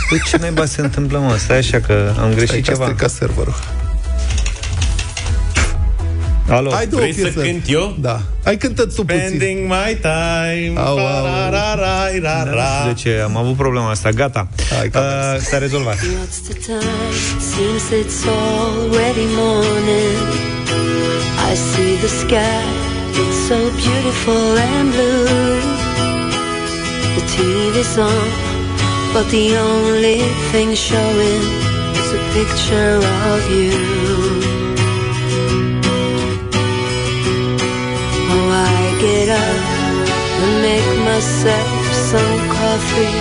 [0.10, 1.36] Păi ce naiba se întâmplă, mă?
[1.38, 2.86] Stai așa că am greșit Hai că a ceva.
[2.86, 3.56] stricat serverul.
[6.50, 6.72] Alo?
[6.72, 7.39] Hai două Vrei să piese.
[7.39, 7.96] cânt eu?
[8.00, 8.22] Da.
[8.43, 9.22] Hai cântă tu puțin.
[9.26, 10.98] Spending my time Au, au.
[10.98, 12.20] Ra-ra-ra-ra-ra.
[12.22, 14.10] Da, nu știu de ce, am avut problema asta.
[14.10, 14.48] Gata.
[14.80, 15.02] Hai că a
[15.36, 15.96] uh, s-a rezolvat.
[15.96, 17.13] What's the time?
[17.54, 20.17] Seems it's already morning.
[21.52, 22.62] I see the sky,
[23.22, 25.60] it's so beautiful and blue.
[27.15, 28.28] The TV's on,
[29.13, 30.20] but the only
[30.52, 31.41] thing showing
[32.02, 32.96] is a picture
[33.34, 33.74] of you.
[38.34, 39.63] Oh, I get up
[40.41, 41.70] and make myself
[42.12, 43.15] some coffee.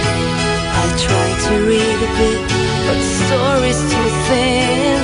[0.81, 2.41] I try to read a bit,
[2.87, 4.99] but the story's too thin.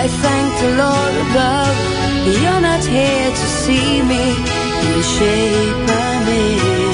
[0.00, 1.76] I thank the Lord above,
[2.42, 4.24] you're not here to see me
[4.82, 6.87] in the shape I'm in.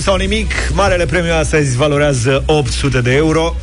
[0.00, 3.56] Sau nimic, marele premiu astăzi valorează 800 de euro.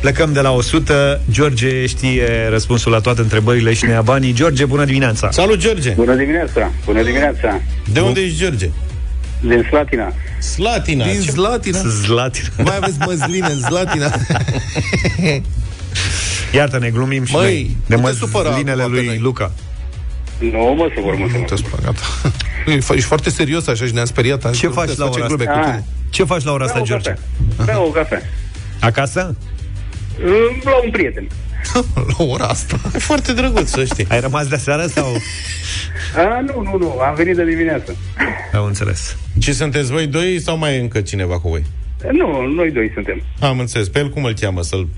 [0.00, 1.20] Plecăm de la 100.
[1.30, 4.32] George știe răspunsul la toate întrebările și ne ia banii.
[4.32, 5.30] George, bună dimineața!
[5.30, 5.90] Salut, George!
[5.90, 6.70] Bună dimineața!
[6.84, 7.60] Bună dimineața!
[7.92, 8.70] De unde ești, George?
[9.40, 10.12] Din Slatina.
[10.38, 11.04] Slatina.
[11.04, 11.78] Din Ce- Zlatina.
[11.86, 12.48] Zlatina.
[12.58, 14.12] Mai aveți măsline în Zlatina?
[16.54, 19.18] Iartă-ne, glumim și Măi, noi de nu te supăra măslinele acum pe lui noi.
[19.18, 19.52] Luca.
[20.38, 21.58] Nu mă supăr, mă Nu te supăr.
[21.58, 22.00] supăra, gata.
[22.66, 24.50] Ești foarte serios așa și ne-am speriat.
[24.50, 25.52] Ce faci la ora glume asta?
[25.52, 25.64] cu Ah.
[25.64, 25.84] tine.
[26.10, 27.08] Ce faci la ora asta, Beau o George?
[27.08, 27.64] cafea.
[27.64, 28.20] Beau o cafea.
[28.80, 29.36] Acasă?
[30.64, 31.26] La un prieten.
[32.18, 32.80] La ora asta.
[32.94, 34.06] E foarte drăguț, să știi.
[34.08, 35.06] Ai rămas de seară sau...
[36.16, 36.98] A, nu, nu, nu.
[36.98, 37.96] Am venit de dimineață.
[38.52, 39.16] Am înțeles.
[39.40, 41.64] Și sunteți voi doi sau mai e încă cineva cu voi?
[42.12, 43.22] Nu, noi doi suntem.
[43.40, 43.88] Am înțeles.
[43.88, 44.88] Pe el cum îl cheamă să-l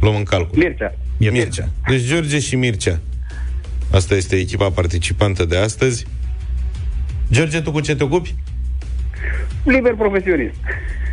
[0.00, 0.58] luăm în calcul?
[0.58, 0.94] Mircea.
[1.18, 1.68] Mircea.
[1.88, 3.00] Deci George și Mircea.
[3.92, 6.06] Asta este echipa participantă de astăzi.
[7.32, 8.34] George, tu cu ce te ocupi?
[9.64, 10.54] Liber profesionist.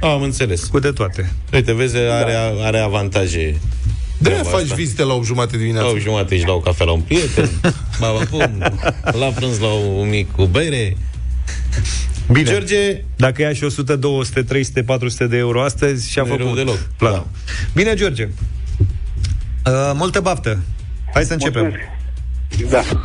[0.01, 0.63] Am înțeles.
[0.63, 1.31] Cu de toate.
[1.53, 3.55] Uite, vezi, are, are avantaje.
[4.19, 4.75] De treaba faci asta.
[4.75, 5.87] vizite la 8 jumate dimineața.
[5.87, 7.49] La o jumătate ești la o cafea la un prieten,
[7.99, 8.63] ba, ba, bum,
[9.19, 10.97] la prânz la un mic cu bere.
[12.31, 12.49] Bine.
[12.51, 16.45] George, Dacă ia și 100, 200, 300, 400 de euro astăzi și-a Nu e rău
[16.45, 16.77] făcut deloc.
[16.97, 17.27] planul.
[17.73, 18.27] Bine, George.
[19.65, 20.59] Uh, multă baftă.
[21.13, 21.61] Hai să începem.
[21.61, 21.89] Mulțumesc.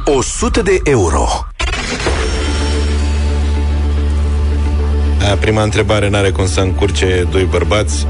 [0.05, 0.13] Da.
[0.13, 1.27] 100 de euro.
[5.41, 8.07] Prima întrebare n-are cum să încurce doi bărbați.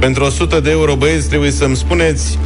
[0.00, 2.38] Pentru 100 de euro, băieți, trebuie să-mi spuneți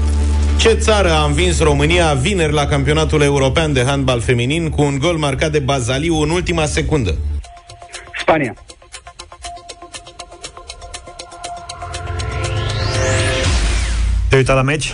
[0.58, 5.16] ce țară a învins România vineri la campionatul european de handbal feminin cu un gol
[5.16, 7.14] marcat de Bazaliu în ultima secundă.
[8.20, 8.54] Spania.
[14.28, 14.92] Te-ai uitat la meci?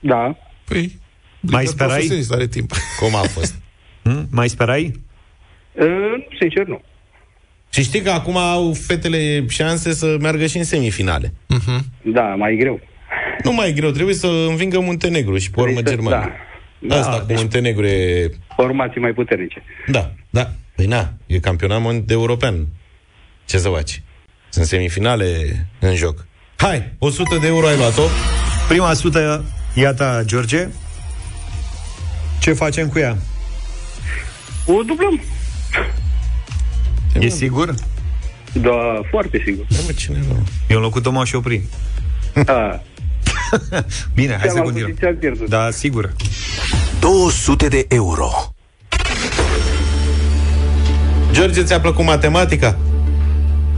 [0.00, 0.36] Da.
[0.64, 1.00] Păi,
[1.40, 1.88] Mai liber sperai?
[1.94, 2.72] profesionist are timp.
[2.98, 3.54] Cum a fost?
[4.04, 4.26] Hmm?
[4.30, 5.00] Mai sperai?
[5.72, 5.86] Uh,
[6.38, 6.80] sincer, nu.
[7.74, 11.32] Și știi că acum au fetele șanse să meargă și în semifinale.
[12.02, 12.80] Da, mai greu.
[13.44, 16.32] Nu mai e greu, trebuie să învingă Muntenegru și pe urmă Trebuie să- Germania.
[16.78, 16.98] Da.
[16.98, 18.30] Asta cu Muntenegru e...
[18.56, 19.62] Formații mai puternice.
[19.86, 20.50] Da, da.
[20.76, 22.66] Păi na, e campionat mon- de european.
[23.44, 24.02] Ce să faci?
[24.48, 25.26] Sunt semifinale
[25.78, 26.26] în joc.
[26.56, 28.02] Hai, 100 de euro ai luat-o.
[28.68, 30.68] Prima sută, iată, George.
[32.40, 33.16] Ce facem cu ea?
[34.66, 35.20] O dublăm.
[37.18, 37.74] E sigur?
[38.52, 39.64] Da, foarte sigur.
[39.68, 40.36] Da, mă, cine nu?
[40.68, 41.62] Eu în locul tău m-aș opri.
[42.44, 42.82] Da.
[44.14, 44.90] Bine, hai Ce-am să avut continuăm.
[44.90, 45.48] și ce-am pierdut.
[45.48, 46.12] Da, sigur.
[47.00, 48.28] 200 de euro.
[51.32, 52.78] George, ți-a plăcut matematica?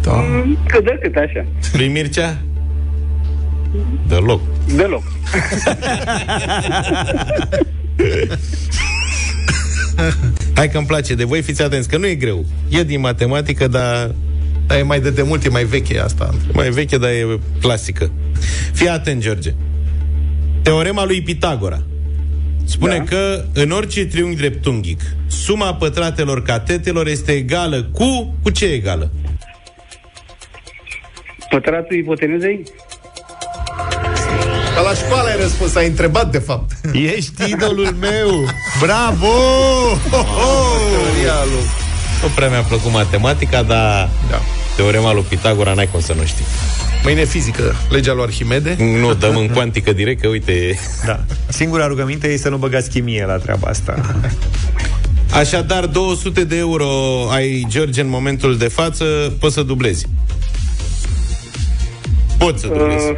[0.02, 0.12] Da.
[0.12, 1.44] Mm, Cât de cât, așa.
[1.72, 2.38] Lui Mircea?
[4.08, 4.40] Deloc.
[4.76, 5.02] Deloc.
[10.56, 12.44] Hai că îmi place de voi, fiți atenți, că nu e greu.
[12.68, 14.14] E din matematică, dar
[14.66, 16.34] Dar e mai de demult, e mai veche asta.
[16.52, 18.10] mai veche, dar e clasică.
[18.72, 19.54] Fii atent, George.
[20.62, 21.82] Teorema lui Pitagora
[22.64, 23.02] spune Da.
[23.04, 28.34] că în orice triunghi dreptunghic, suma pătratelor catetelor este egală cu...
[28.42, 29.10] Cu ce egală?
[31.50, 32.62] Pătratul ipotenuzei?
[34.74, 36.72] Dar la școală ai răspuns, ai întrebat de fapt.
[36.92, 38.48] Ești idolul meu!
[38.80, 39.32] Bravo!
[40.10, 41.64] Teoria lui...
[42.22, 44.40] Nu prea mi-a plăcut matematica, dar Da.
[44.76, 46.44] teorema lui Pitagora n-ai cum să nu știi.
[47.02, 48.76] Mâine fizică, legea lui Arhimede.
[48.78, 50.78] Nu, dăm în cuantică direct, că uite...
[51.06, 51.20] Da.
[51.48, 54.00] Singura rugăminte e să nu băgați chimie la treaba asta.
[55.40, 56.88] Așadar, 200 de euro
[57.30, 59.04] ai George în momentul de față,
[59.40, 60.06] poți să dublezi.
[62.38, 63.04] Poți să dublezi.
[63.04, 63.16] Uh,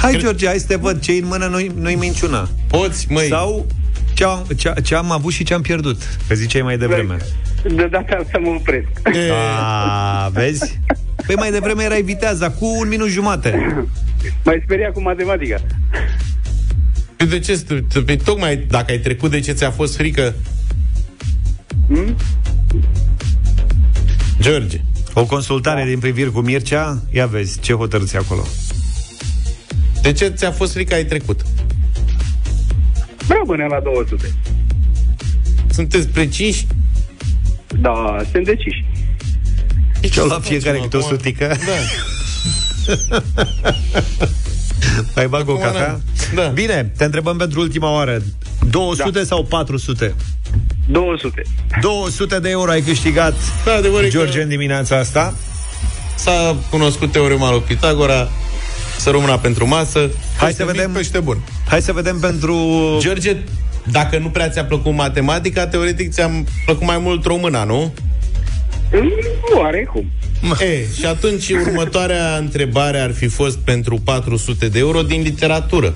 [0.00, 2.48] Hai, George, hai să te văd ce în mână nu-i, nu-i minciuna.
[2.68, 3.26] Poți, măi.
[3.28, 3.66] Sau
[4.14, 6.02] ce am, ce, ce am avut și ce am pierdut.
[6.28, 7.16] Că ziceai mai devreme.
[7.62, 8.86] de data asta mă opresc.
[9.26, 10.80] E, A, vezi?
[11.26, 13.76] Păi mai devreme erai viteaza cu un minut jumate.
[14.44, 15.56] Mai speria cu matematica.
[17.28, 17.62] de ce?
[17.64, 20.34] st- Păi tocmai dacă ai trecut de ce ți-a fost frică...
[21.88, 22.16] Hmm?
[24.40, 24.80] George,
[25.14, 28.46] O consultare din priviri cu Mircea, ia vezi ce hotărâți acolo.
[30.02, 31.40] De ce ți-a fost frică ai trecut?
[33.28, 34.34] Rămâne la 200.
[35.70, 36.66] Sunteți preciși?
[37.80, 38.84] Da, sunt deciși.
[40.10, 41.16] Ce-o la să fiecare facem câte o acum?
[41.16, 41.46] sutică?
[41.66, 41.72] Da.
[45.14, 46.00] Mai bag o Acum, cafea?
[46.34, 46.42] da.
[46.46, 48.22] Bine, te întrebăm pentru ultima oară.
[48.70, 49.24] 200 Da.
[49.24, 50.14] sau 400?
[50.88, 51.42] 200.
[51.80, 53.34] 200 de euro ai câștigat,
[53.64, 55.34] Da, adevăr e George, că în dimineața asta.
[56.14, 58.28] s-a cunoscut teorema lui Pitagora,
[59.00, 60.10] să rămână pentru masă.
[60.36, 61.38] Hai să vedem, Pește bun.
[61.66, 62.56] hai să vedem pentru...
[62.98, 63.36] George,
[63.90, 66.30] dacă nu prea ți-a plăcut matematica, teoretic ți-a
[66.64, 67.94] plăcut mai mult româna, nu?
[69.56, 70.04] Oarecum.
[70.60, 75.94] E, și atunci următoarea întrebare ar fi fost pentru 400 de euro din literatură.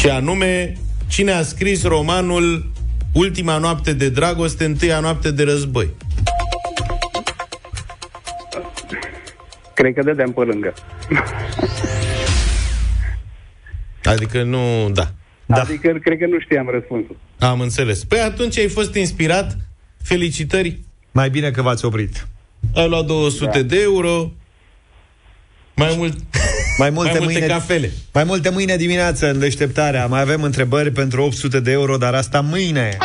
[0.00, 0.76] Și anume,
[1.06, 2.72] cine a scris romanul
[3.12, 5.90] Ultima noapte de dragoste, întâia noapte de război?
[9.74, 10.72] Cred că dădeam pe lângă.
[14.04, 15.10] Adică nu, da.
[15.46, 15.60] Da.
[15.60, 17.16] Adică cred că nu știam răspunsul.
[17.38, 18.04] Am înțeles.
[18.04, 19.56] Păi atunci ai fost inspirat.
[20.02, 20.80] Felicitări.
[21.10, 22.26] Mai bine că v-ați oprit.
[22.74, 23.62] Ai luat 200 da.
[23.62, 24.32] de euro.
[25.74, 26.16] Mai mult
[26.78, 27.90] mai multe, mai multe mâine, cafele.
[28.12, 30.06] Mai multe mâine dimineață în deșteptarea.
[30.06, 32.96] Mai avem întrebări pentru 800 de euro, dar asta mâine.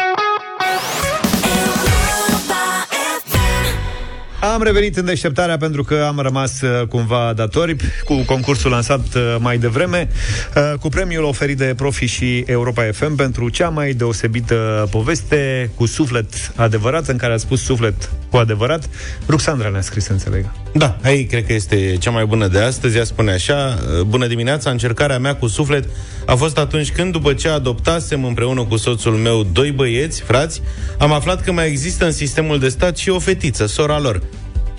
[4.42, 9.36] Am revenit în deșteptarea pentru că am rămas uh, cumva datori cu concursul lansat uh,
[9.40, 10.10] mai devreme,
[10.56, 15.86] uh, cu premiul oferit de Profi și Europa FM pentru cea mai deosebită poveste cu
[15.86, 18.90] suflet adevărat, în care a spus suflet cu adevărat.
[19.28, 20.46] Ruxandra ne-a scris, înțeleg.
[20.74, 22.98] Da, aici cred că este cea mai bună de astăzi.
[22.98, 25.86] Ea spune așa, bună dimineața, încercarea mea cu suflet
[26.26, 30.62] a fost atunci când, după ce adoptasem împreună cu soțul meu doi băieți, frați,
[30.98, 34.22] am aflat că mai există în sistemul de stat și o fetiță, sora lor.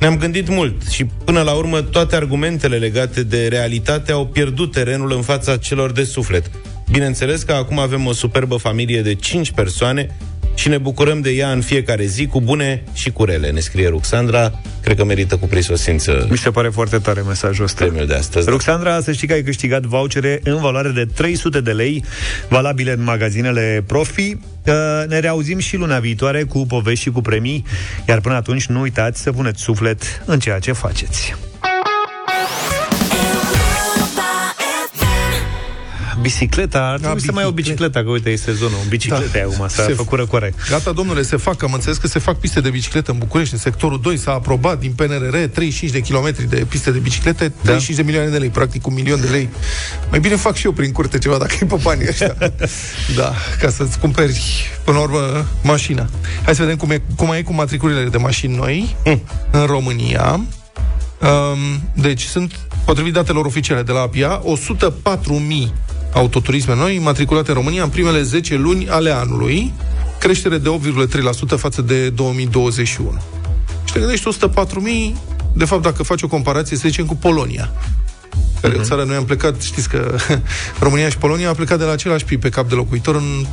[0.01, 5.13] Ne-am gândit mult și până la urmă toate argumentele legate de realitate au pierdut terenul
[5.13, 6.51] în fața celor de suflet.
[6.91, 10.17] Bineînțeles că acum avem o superbă familie de 5 persoane
[10.55, 13.89] și ne bucurăm de ea în fiecare zi, cu bune și cu rele, ne scrie
[13.89, 14.61] Ruxandra.
[14.83, 17.85] Cred că merită cu prisosință Mi se pare foarte tare mesajul ăsta.
[17.85, 18.45] premiul de astăzi.
[18.45, 18.51] da.
[18.51, 22.05] Ruxandra, să știi că ai câștigat vouchere în valoare de 300 de lei,
[22.49, 24.37] valabile în magazinele Profi.
[24.67, 24.75] Uh,
[25.09, 27.65] Ne reauzim și luna viitoare cu povești și cu premii,
[28.09, 31.35] iar până atunci nu uitați să puneți suflet în ceea ce faceți.
[36.21, 38.79] Bicicleta, ar trebui să mai ai o bicicletă, că uite, e sezonul.
[38.89, 39.41] Bicicleta da.
[39.41, 40.55] acum, s-a Se- făcut răcoare.
[40.69, 43.61] Gata, domnule, se fac, am înțeles că se fac piste de bicicletă în București, în
[43.61, 48.03] sectorul 2 s-a aprobat din PNRR 35 de kilometri de piste de biciclete, 35 de
[48.03, 49.49] milioane de lei, practic un milion de lei.
[50.11, 52.37] Mai bine fac și eu prin curte ceva dacă e pe banii ăștia.
[53.19, 56.09] da, ca să-ți cumperi până la urmă mașina.
[56.45, 58.97] Hai să vedem cum e, cum e cu matriculele de mașini noi
[59.51, 60.41] în România.
[61.21, 62.53] Um, deci sunt,
[62.85, 65.73] potrivit datelor oficiale de la APIA, 104.000
[66.13, 69.73] autoturisme noi matriculate în România în primele 10 luni ale anului,
[70.19, 70.79] creștere de
[71.55, 73.19] 8,3% față de 2021.
[73.85, 75.17] Și te gândești 104.000,
[75.55, 77.71] de fapt, dacă faci o comparație, să zicem, cu Polonia,
[78.61, 78.83] care uh-huh.
[78.83, 80.17] țară noi am plecat, știți că
[80.81, 83.47] România și Polonia au plecat de la același PIB pe cap de locuitor în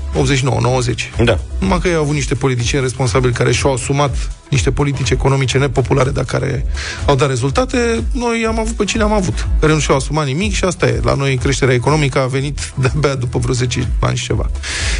[0.93, 1.23] 89-90.
[1.23, 1.39] Da.
[1.59, 6.09] Numai că ei au avut niște politicieni responsabili care și-au asumat niște politici economice nepopulare,
[6.09, 6.65] dar care
[7.05, 10.53] au dat rezultate, noi am avut pe cine am avut, care nu și-au asumat nimic
[10.53, 10.99] și asta e.
[11.03, 14.49] La noi creșterea economică a venit de-abia după vreo 10 ani și ceva.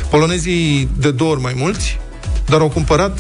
[0.10, 2.00] Polonezii de două ori mai mulți,
[2.46, 3.20] dar au cumpărat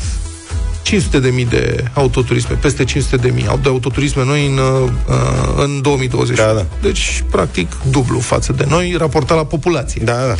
[0.87, 4.91] 500 de mii de autoturisme, peste 500 de mii de autoturisme noi în, uh,
[5.57, 6.37] în 2020.
[6.37, 6.65] Da, da.
[6.81, 10.01] Deci, practic, dublu față de noi, raportat la populație.
[10.03, 10.35] Da, da.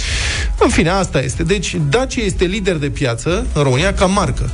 [0.60, 1.44] În fine, asta este.
[1.44, 4.50] Deci, Dacia este lider de piață în România ca marcă.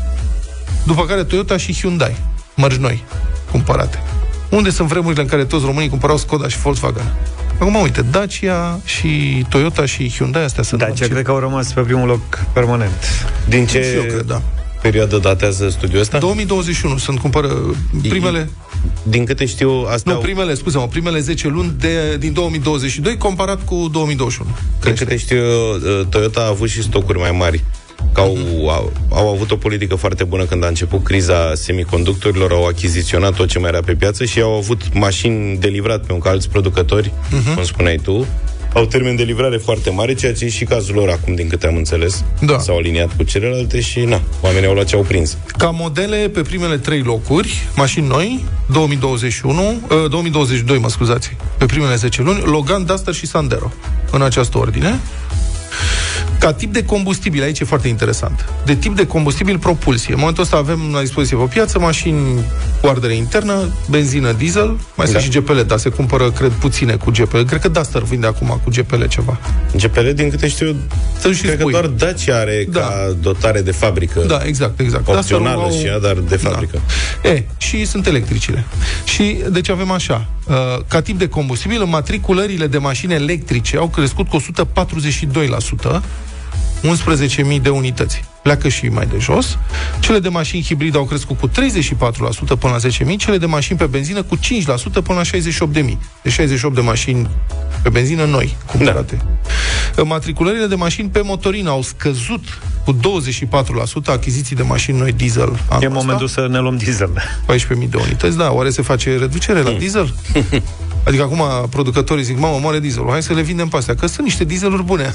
[0.86, 2.16] După care Toyota și Hyundai,
[2.56, 3.04] mărci noi,
[3.52, 4.02] cumpărate.
[4.50, 7.14] Unde sunt vremurile în care toți românii cumpărau Skoda și Volkswagen?
[7.60, 11.82] Acum, uite, Dacia și Toyota și Hyundai, astea sunt Dacia, cred că au rămas pe
[11.82, 12.22] primul loc
[12.54, 13.26] permanent.
[13.48, 14.42] Din ce Și eu cred, da.
[14.84, 16.18] Perioadă datează studiul ăsta?
[16.18, 17.76] 2021 sunt cumpără
[18.10, 18.50] primele...
[19.04, 20.24] Din câte știu, astea Nu, au...
[20.24, 24.50] primele, scuze-mă, primele 10 luni de, din 2022 comparat cu 2021.
[24.84, 27.64] Din câte știu, eu, Toyota a avut și stocuri mai mari.
[28.14, 28.38] Că au,
[28.70, 33.48] au, au avut o politică foarte bună când a început criza semiconductorilor, au achiziționat tot
[33.48, 37.12] ce mai era pe piață și au avut mașini de livrat pe un alți producători,
[37.32, 37.54] Mhm.
[37.54, 38.26] cum spuneai tu.
[38.74, 41.68] Au termen de livrare foarte mare, ceea ce e și cazul lor acum, din câte
[41.68, 42.24] am înțeles.
[42.42, 42.60] Da.
[42.60, 45.38] S-au aliniat cu celelalte și, na, oamenii au luat ce au prins.
[45.58, 51.96] Ca modele pe primele trei locuri, mașini noi, 2021, uh, 2022, mă scuzați, pe primele
[51.96, 53.72] 10 luni, Logan, Duster și Sandero,
[54.12, 55.00] în această ordine.
[56.40, 58.46] Ca tip de combustibil, aici e foarte interesant.
[58.66, 60.14] De tip de combustibil propulsie.
[60.14, 62.44] În momentul ăsta avem la dispoziție pe piață mașini
[62.82, 65.20] cu ardere internă, benzină, diesel, mai sunt Da.
[65.24, 67.40] și GPL, dar se cumpără, cred, puține cu GPL.
[67.42, 69.40] Cred că Duster vinde acum cu GPL ceva.
[69.78, 70.76] GPL, din câte știu,
[71.20, 71.72] Să și cred că spui.
[71.72, 72.80] doar Dacia are Da.
[72.80, 74.24] ca dotare de fabrică.
[74.28, 75.08] Da, exact, exact.
[75.08, 76.82] Opțională Duster-ul și ea, dar de fabrică.
[77.24, 77.30] Da.
[77.30, 78.64] E, și sunt electricile.
[79.06, 80.43] Și, deci avem așa, uh,
[80.88, 86.02] ca tip de combustibil, matriculările de mașini electrice au crescut cu 142%,
[86.84, 88.24] 11.000 de unități.
[88.42, 89.58] Pleacă și mai de jos.
[90.00, 91.52] Cele de mașini hibride au crescut cu 34%
[92.60, 94.40] până la 10.000, cele de mașini pe benzină cu 5%
[95.04, 95.98] până la 68.000.
[96.24, 97.30] De 68 de mașini
[97.84, 99.22] pe benzină noi cumpărate.
[99.96, 100.04] Da.
[100.04, 102.44] Matriculările de mașini pe motorină au scăzut
[102.86, 102.98] cu 24%
[104.06, 107.10] achiziții de mașini noi diesel anul E momentul să ne luăm diesel.
[107.10, 110.14] 14.000 de unități, da, oare se face reducere la diesel?
[111.06, 114.26] Adică acum producătorii zic, mamă, moare dieselul, hai să le vindem pe astea, că sunt
[114.26, 115.14] niște dieseluri bune.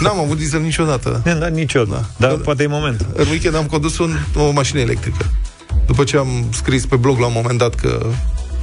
[0.00, 1.22] N-am avut diesel niciodată.
[1.38, 2.10] Da, niciodată.
[2.16, 3.06] Dar poate e moment.
[3.14, 5.30] În weekend am condus un, o mașină electrică.
[5.86, 8.06] După ce am scris pe blog la un moment dat că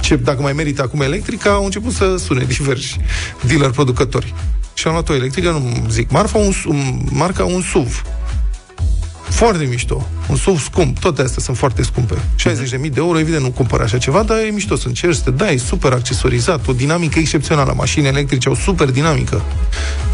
[0.00, 2.96] ce, dacă mai merită acum electrica, au început să sune diversi
[3.46, 4.34] dealer producători.
[4.78, 8.02] Și am luat o electrică, nu zic marfa, un, un, marca un SUV.
[9.28, 10.06] Foarte mișto.
[10.28, 10.98] Un SUV scump.
[10.98, 12.14] Toate astea sunt foarte scumpe.
[12.14, 15.30] 60.000 de euro, evident, nu cumpăr așa ceva, dar e mișto să încerci să te
[15.30, 17.72] dai, super accesorizat, o dinamică excepțională.
[17.76, 19.42] Mașini electrice au super dinamică.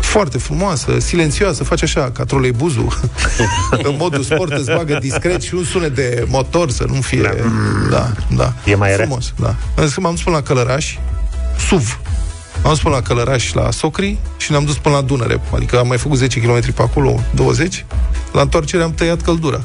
[0.00, 3.00] Foarte frumoasă, silențioasă, face așa, ca troleibuzul.
[3.88, 7.44] în modul sport îți bagă discret și un sunet de motor să nu fie...
[7.90, 8.52] Da, da.
[8.64, 9.04] E mai rea.
[9.04, 9.54] Frumos, da.
[9.74, 10.96] În schimb, am dus până la Călăraș,
[11.68, 11.98] SUV.
[12.56, 15.40] Am dus până la Călăraș, la Socri și ne-am dus până la Dunăre.
[15.54, 17.84] Adică am mai făcut 10 km pe acolo, 20.
[18.32, 19.60] La întoarcere am tăiat căldura.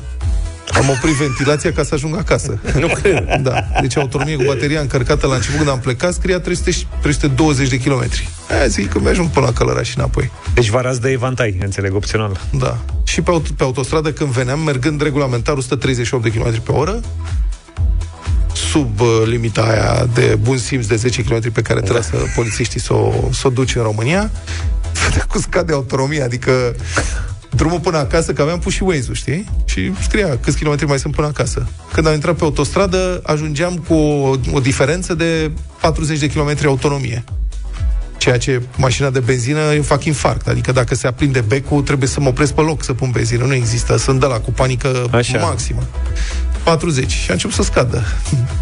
[0.74, 2.60] Am oprit ventilația ca să ajung acasă.
[2.80, 3.40] Nu cred.
[3.42, 3.64] Da.
[3.82, 6.72] Deci autonomie cu bateria încărcată la început când am plecat scria 300,
[7.02, 8.30] 320 de kilometri.
[8.50, 10.32] Aia zic că mi-ajung până la Călăraș și înapoi.
[10.54, 12.40] Deci vă arați de evantai, înțeleg, opțional.
[12.52, 12.78] Da.
[13.04, 17.00] Și pe, aut- pe autostradă când veneam, mergând regulamentar 138 de km pe oră,
[18.58, 22.80] sub uh, limita aia de bun simț de 10 km pe care trebuie să polițiștii
[22.80, 24.32] să o, să o duci în România,
[25.08, 26.76] vedea cum scade autonomia, adică
[27.49, 29.49] drumul până acasă, că aveam pus și Waze-ul, știi?
[29.66, 31.68] Și scria câți kilometri mai sunt până acasă.
[31.93, 35.51] Când am intrat pe autostradă, ajungeam cu o, o diferență de
[35.82, 37.24] 40 de km autonomie.
[38.18, 40.47] Ceea ce mașina de benzină îmi fac infarct.
[40.47, 43.45] Adică dacă se aprinde becul, trebuie să mă opresc pe loc să pun benzină.
[43.45, 43.97] Nu există.
[43.97, 45.39] Sunt de la cu panică Așa.
[45.39, 45.84] maximă.
[46.68, 48.03] 40 și a început să scadă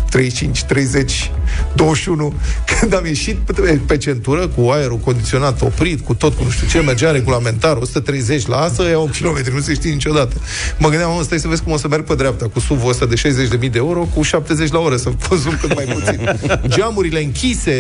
[0.10, 1.32] 35, 30,
[1.76, 2.34] 21
[2.80, 6.68] când am ieșit pe, pe centură cu aerul condiționat oprit, cu tot, cu nu știu
[6.68, 10.36] ce, mergea regulamentar 130 la asta, ia 8 km, nu se știe niciodată.
[10.78, 13.06] Mă gândeam, mă, stai să vezi cum o să merg pe dreapta cu SUV-ul ăsta
[13.06, 16.39] de 60.000 de euro cu 70 la oră, să consum cât mai puțin.
[16.68, 17.74] Geamurile închise,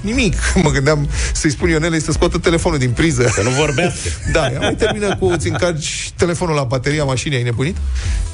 [0.00, 0.34] nimic.
[0.62, 3.30] Mă gândeam să-i spun Ionelei să scoată telefonul din priză.
[3.34, 4.08] Să nu vorbească.
[4.32, 7.76] Da, ea mai termină cu îți încarci telefonul la bateria mașinii, ai nebunit?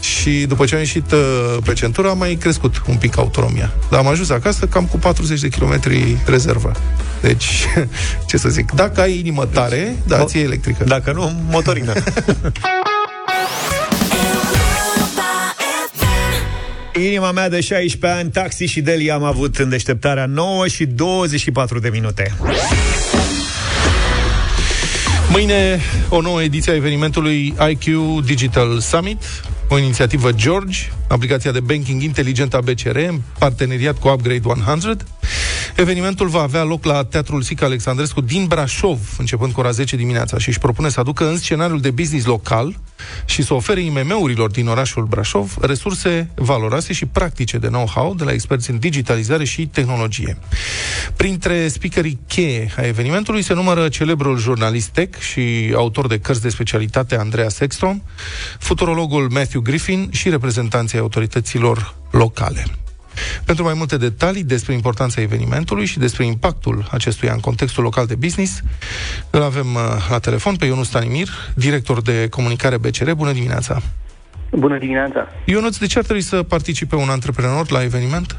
[0.01, 1.32] Și după ce am ieșit uh,
[1.64, 3.72] pe centură, am mai crescut un pic autonomia.
[3.91, 6.72] Dar am ajuns acasă cam cu 40 de kilometri rezervă.
[7.20, 7.66] Deci,
[8.28, 10.85] ce să zic, dacă ai inimă tare, da, ție electrică.
[10.85, 11.93] Dacă nu, motorină.
[16.95, 21.78] Inima mea de 16 ani, Taxi și Deli am avut în deșteptarea 9 și 24
[21.78, 22.35] de minute.
[25.30, 27.85] Mâine o nouă ediție a evenimentului IQ
[28.24, 29.22] Digital Summit,
[29.73, 35.05] o inițiativă George, aplicația de banking inteligentă a BCR, în parteneriat cu Upgrade 100.
[35.77, 40.39] Evenimentul va avea loc la Teatrul Sica Alexandrescu din Brașov, începând cu ora 10 dimineața
[40.39, 42.81] și își propune să aducă în scenariul de business local
[43.25, 48.33] și să ofere IMM-urilor din orașul Brașov resurse valoroase și practice de know-how de la
[48.33, 50.39] experți în digitalizare și tehnologie.
[51.16, 56.49] Printre speakerii cheie a evenimentului se numără celebrul jurnalist tech și autor de cărți de
[56.49, 58.03] specialitate Andreea Sexton,
[58.59, 62.64] futurologul Matthew Griffin și reprezentanții autorităților locale.
[63.45, 68.15] Pentru mai multe detalii despre importanța evenimentului și despre impactul acestuia în contextul local de
[68.15, 68.63] business,
[69.31, 73.11] îl avem uh, la telefon pe Ionut Stanimir, director de comunicare BCR.
[73.11, 73.83] Bună dimineața!
[74.51, 75.29] Bună dimineața!
[75.45, 78.37] Ionuț, de ce ar trebui să participe un antreprenor la eveniment?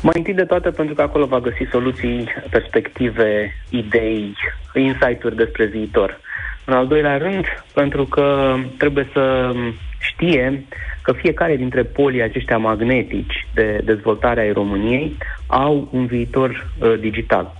[0.00, 4.34] Mai întâi de toate pentru că acolo va găsi soluții, perspective, idei,
[4.74, 6.20] insight-uri despre viitor.
[6.64, 9.52] În al doilea rând, pentru că trebuie să
[9.98, 10.64] știe
[11.02, 17.52] că fiecare dintre polii aceștia magnetici de dezvoltare a României au un viitor uh, digital.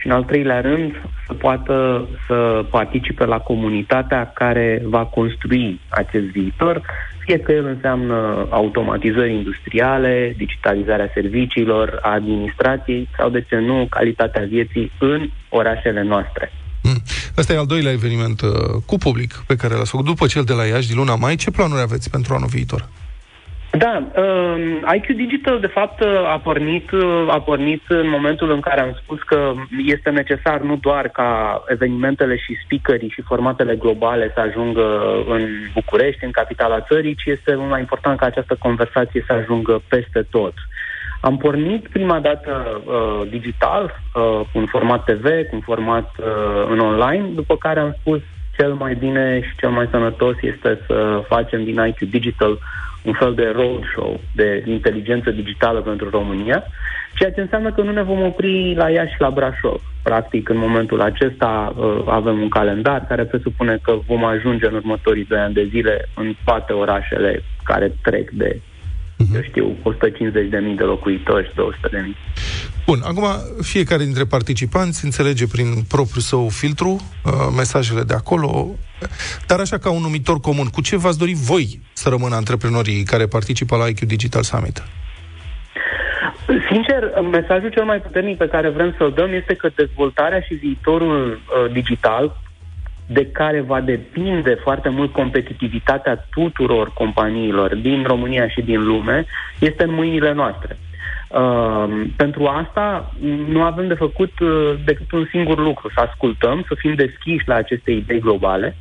[0.00, 6.24] Și în al treilea rând, să poată să participe la comunitatea care va construi acest
[6.24, 6.82] viitor,
[7.18, 14.44] fie că el înseamnă automatizări industriale, digitalizarea serviciilor, a administrației sau, de ce nu, calitatea
[14.44, 16.52] vieții în orașele noastre.
[17.36, 18.50] Ăsta e al doilea eveniment uh,
[18.86, 21.36] cu public pe care l-ați făcut după cel de la Iași din luna mai.
[21.36, 22.88] Ce planuri aveți pentru anul viitor?
[23.72, 28.80] Da, uh, IQ Digital de fapt a pornit, uh, a pornit în momentul în care
[28.80, 29.52] am spus că
[29.86, 34.86] este necesar nu doar ca evenimentele și speakerii și formatele globale să ajungă
[35.28, 39.82] în București, în capitala țării, ci este mult mai important ca această conversație să ajungă
[39.88, 40.54] peste tot.
[41.20, 46.26] Am pornit prima dată uh, digital, uh, cu un format TV, cu un format uh,
[46.70, 48.20] în online, după care am spus
[48.56, 52.58] cel mai bine și cel mai sănătos este să facem din IQ Digital
[53.02, 56.64] un fel de roadshow de inteligență digitală pentru România,
[57.14, 59.82] ceea ce înseamnă că nu ne vom opri la Iași și la Brașov.
[60.02, 65.24] Practic, în momentul acesta uh, avem un calendar care presupune că vom ajunge în următorii
[65.24, 68.60] doi ani de zile în toate orașele care trec de,
[69.34, 71.56] eu știu, 150.000 de locuitori și 200.000.
[72.86, 73.24] Bun, acum
[73.60, 78.68] fiecare dintre participanți înțelege prin propriul său filtru uh, mesajele de acolo,
[79.46, 83.26] dar așa ca un numitor comun, cu ce v-ați dori voi să rămână antreprenorii care
[83.26, 84.82] participă la IQ Digital Summit?
[86.70, 91.32] Sincer, mesajul cel mai puternic pe care vrem să-l dăm este că dezvoltarea și viitorul
[91.32, 92.39] uh, digital,
[93.12, 99.24] de care va depinde foarte mult competitivitatea tuturor companiilor din România și din lume,
[99.58, 100.78] este în mâinile noastre.
[101.28, 103.14] Uh, pentru asta
[103.48, 107.54] nu avem de făcut uh, decât un singur lucru, să ascultăm, să fim deschiși la
[107.54, 108.76] aceste idei globale,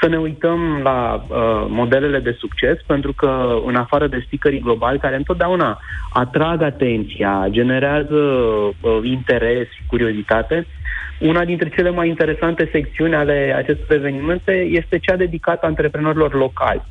[0.00, 4.98] să ne uităm la uh, modelele de succes, pentru că în afară de speakerii globali,
[4.98, 5.80] care întotdeauna
[6.12, 10.66] atrag atenția, generează uh, interes și curiozitate,
[11.22, 16.82] una dintre cele mai interesante secțiuni ale acestor evenimente este cea dedicată antreprenorilor locali.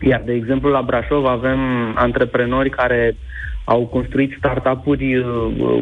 [0.00, 1.58] Iar, de exemplu, la Brașov avem
[1.94, 3.16] antreprenori care
[3.64, 5.26] au construit startup-uri uh,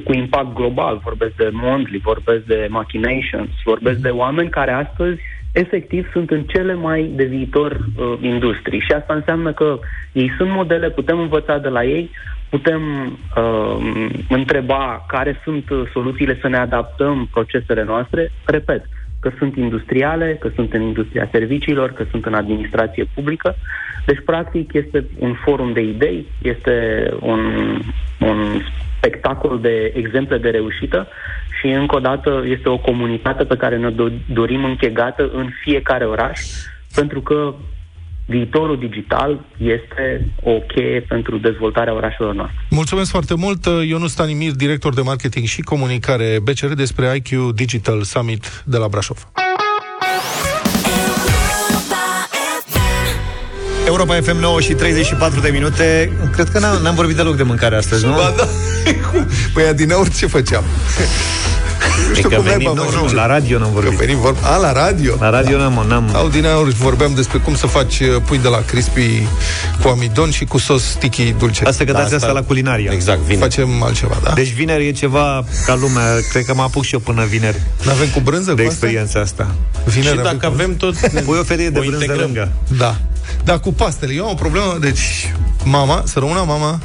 [0.05, 1.01] cu impact global.
[1.03, 5.21] Vorbesc de Mondly, vorbesc de Machinations, vorbesc de oameni care astăzi
[5.53, 8.81] efectiv sunt în cele mai de viitor uh, industrii.
[8.81, 9.79] Și asta înseamnă că
[10.13, 12.11] ei sunt modele, putem învăța de la ei,
[12.51, 12.83] putem
[13.37, 13.77] uh,
[14.29, 18.33] întreba care sunt uh, soluțiile să ne adaptăm procesele noastre.
[18.45, 18.85] Repet,
[19.21, 23.55] că sunt industriale, că sunt în industria serviciilor, că sunt în administrație publică.
[24.07, 27.41] Deci, practic, este un forum de idei, este un,
[28.19, 28.61] un
[28.97, 31.09] spectacol de exemple de reușită
[31.61, 33.91] și, încă o dată, este o comunitate pe care ne
[34.33, 36.41] dorim închegată în fiecare oraș,
[36.95, 37.55] pentru că
[38.27, 42.67] viitorul digital este o cheie pentru dezvoltarea orașelor noastre.
[42.71, 48.63] Mulțumesc foarte mult, Ionus Stanimir, director de marketing și comunicare BCR despre IQ Digital Summit
[48.67, 49.29] de la Brașov.
[53.87, 56.13] Europa FM 9 și 34 de minute.
[56.33, 58.13] Cred că n-am, n-am vorbit deloc de mâncare astăzi, nu?
[58.13, 58.45] Ba da.
[59.55, 60.65] Păi adineauri ce făceam?
[62.09, 63.91] Nu știu cum venit, nu, nu, la radio n-am vorbit.
[63.91, 64.37] Că venit vorb...
[64.43, 65.17] A, la radio?
[65.21, 66.11] La radio n-am, n-am...
[66.15, 69.27] Au din aur vorbeam despre cum să faci uh, pui de la crispy
[69.83, 71.65] cu amidon și cu sos sticky dulce.
[71.65, 72.93] Asta că dați da, asta la culinaria.
[72.93, 73.41] Exact, vineri.
[73.41, 74.33] Facem altceva, da?
[74.33, 76.05] Deci vineri e ceva ca lumea.
[76.31, 77.61] Cred că mă apuc și eu până vineri.
[77.85, 79.55] N-avem cu brânză De cu experiența asta.
[79.85, 80.95] Vineri și dacă avem tot...
[81.27, 82.25] Pui o felie de o brânză integrăm.
[82.25, 82.53] lângă.
[82.79, 82.97] Da.
[83.45, 84.13] Da, cu pastele.
[84.13, 85.35] Eu am o problemă, deci
[85.65, 86.81] mama, să rămână mama,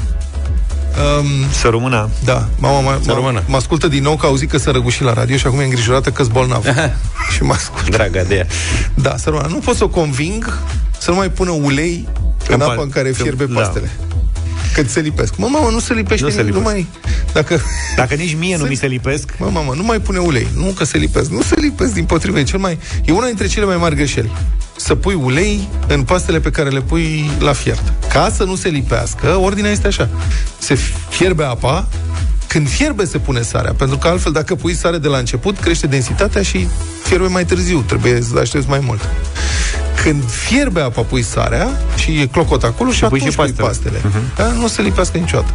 [1.20, 2.10] Um, să rămână.
[2.24, 3.43] Da, mama mă, Să rămână.
[3.48, 6.10] mă ascultă din nou că auzi că s-a răgușit la radio și acum e îngrijorată
[6.10, 6.66] că-s bolnav.
[7.34, 7.89] și mă ascultă.
[7.89, 8.46] Draga de ea.
[8.93, 9.48] Da, să rămână.
[9.48, 10.60] Nu pot să o conving
[11.00, 12.08] să nu mai pună ulei
[12.50, 13.72] în pa- apa în care că- fierbe da.
[14.76, 14.84] Pastele.
[14.84, 15.38] Că se lipesc.
[15.38, 16.76] Mă, mamă, nu se lipește Nu se nimic, nu lipesc.
[16.76, 16.88] mai...
[17.34, 17.61] Dacă...
[17.95, 20.47] Dacă nici mie nu mi se lipesc, Mă, mamă, nu mai pune ulei.
[20.55, 21.30] Nu că se lipesc.
[21.30, 22.39] Nu se lipesc din potrivă.
[22.39, 22.80] E, cel mai...
[23.05, 24.32] e una dintre cele mai mari greșeli.
[24.76, 27.93] Să pui ulei în pastele pe care le pui la fiert.
[28.13, 30.09] Ca să nu se lipească, ordinea este așa.
[30.57, 30.78] Se
[31.09, 31.88] fierbe apa,
[32.56, 35.88] când fierbe se pune sarea, pentru că altfel dacă pui sare de la început, crește
[35.88, 36.68] densitatea și
[37.03, 39.10] fierbe mai târziu, trebuie să aștepți mai mult.
[40.03, 43.51] Când fierbe apa, pui sarea și e clocot acolo și, Și pui atunci și pui
[43.51, 43.97] pastele.
[43.97, 44.24] pastele.
[44.36, 44.51] Da?
[44.60, 45.53] Nu se lipească niciodată.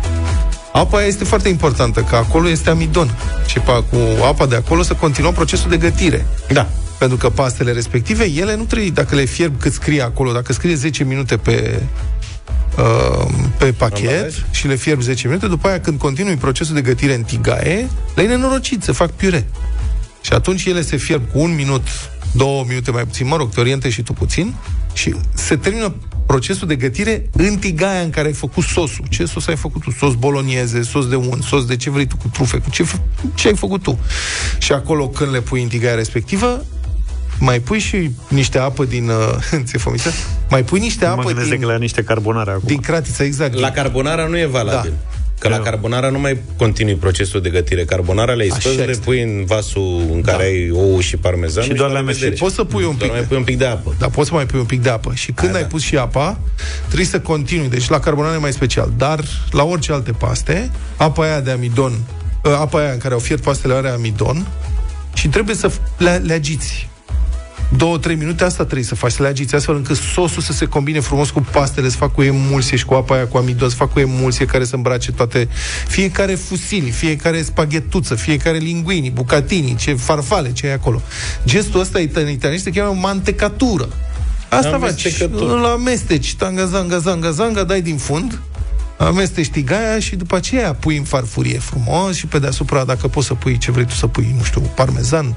[0.72, 3.14] Apa aia este foarte importantă, că acolo este amidon.
[3.46, 6.26] Și pa, cu apa de acolo să continuăm procesul de gătire.
[6.52, 6.68] Da.
[6.98, 10.74] Pentru că pastele respective, ele nu trebuie, dacă le fierb cât scrie acolo, dacă scrie
[10.74, 11.82] 10 minute pe,
[12.78, 13.26] uh,
[13.58, 14.34] pe pachet Ambalaj.
[14.50, 18.26] și le fierb 10 minute, după aia când continui procesul de gătire în tigaie, le-ai
[18.26, 19.46] nenorocit, se fac piure.
[20.20, 21.86] Și atunci ele se fierb cu un minut,
[22.32, 24.54] două minute mai puțin, mă rog, te orientezi și tu puțin,
[24.92, 25.94] și se termină
[26.26, 29.04] procesul de gătire în tigaia în care ai făcut sosul.
[29.08, 29.90] Ce sos ai făcut tu?
[29.90, 33.00] Sos bolonieze, sos de un, sos de ce vrei tu, cu trufe, cu ce, f-
[33.34, 33.98] ce ai făcut tu.
[34.58, 36.64] Și acolo, când le pui în tigaia respectivă,
[37.40, 39.08] mai pui și niște apă din...
[39.08, 39.36] Uh,
[39.66, 40.10] ți-e fomiță?
[40.50, 42.62] Mai pui niște mă apă gândesc din, la niște carbonare acum.
[42.66, 43.54] din cratiță, exact.
[43.54, 44.90] La carbonara nu e valabil.
[44.90, 45.18] Da.
[45.38, 47.84] Că la carbonara nu mai continui procesul de gătire.
[47.84, 49.04] Carbonara le-ai Așa scos, le este.
[49.04, 52.22] pui în vasul în care ai ou și parmezan Și doar le la amesteci.
[52.22, 52.40] vedere.
[52.42, 53.94] Poți să pui un Doar pic mai de- pui un pic de apă.
[53.98, 55.12] Dar poți să mai pui un pic de apă.
[55.14, 55.68] Și când Da, ai da.
[55.68, 56.38] pus și apa,
[56.86, 57.68] trebuie să continui.
[57.68, 58.92] Deci la carbonare mai special.
[58.96, 59.20] Dar
[59.50, 61.92] la orice alte paste, apa aia de amidon,
[62.44, 64.46] ă, apa aia în care au fiert pastele are amidon
[65.14, 66.88] și trebuie să f- le, le agiți.
[67.76, 70.64] Două, trei minute, asta trebuie să faci, să le agiți, astfel încât sosul să se
[70.64, 73.74] combine frumos cu pastele, să facă o emulsie și cu apa aia cu amidon, să
[73.76, 75.48] facă o emulsie care să îmbrace toate,
[75.88, 81.02] fiecare fusili, fiecare spaghetuță, fiecare linguini, bucatini, ce farfale, ce e acolo.
[81.44, 83.88] Gestul ăsta itan- italianist se cheamă mantecatură.
[84.48, 85.06] Asta faci.
[85.06, 85.52] Amestecătură.
[85.52, 88.40] Îl amesteci, tanga, zanga, zanga, zanga, dai din fund,
[89.06, 93.34] amesteci tigaia și după aceea pui în farfurie frumos și pe deasupra, dacă poți să
[93.34, 95.34] pui ce vrei tu să pui, nu știu, parmezan,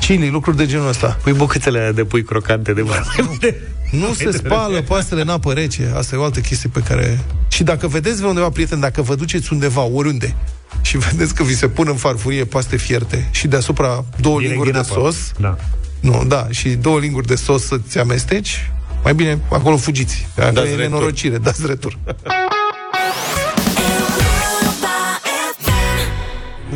[0.00, 1.18] chili, lucruri de genul ăsta.
[1.22, 2.84] Pui bucățele de pui crocante de
[3.40, 3.60] de...
[3.90, 5.92] Nu se spală pastele în apă rece.
[5.96, 7.20] Asta e o altă chestie pe care...
[7.48, 10.34] Și dacă vedeți pe undeva, prieteni, dacă vă duceți undeva, oriunde,
[10.82, 14.72] și vedeți că vi se pun în farfurie paste fierte și deasupra două Direct linguri
[14.72, 15.00] din de apă.
[15.00, 15.56] sos, Da.
[16.00, 18.70] nu, da, și două linguri de sos să-ți amesteci,
[19.02, 20.26] mai bine acolo fugiți.
[20.34, 20.82] Dacă Dați e retur.
[20.82, 21.98] nenorocire, dați retur.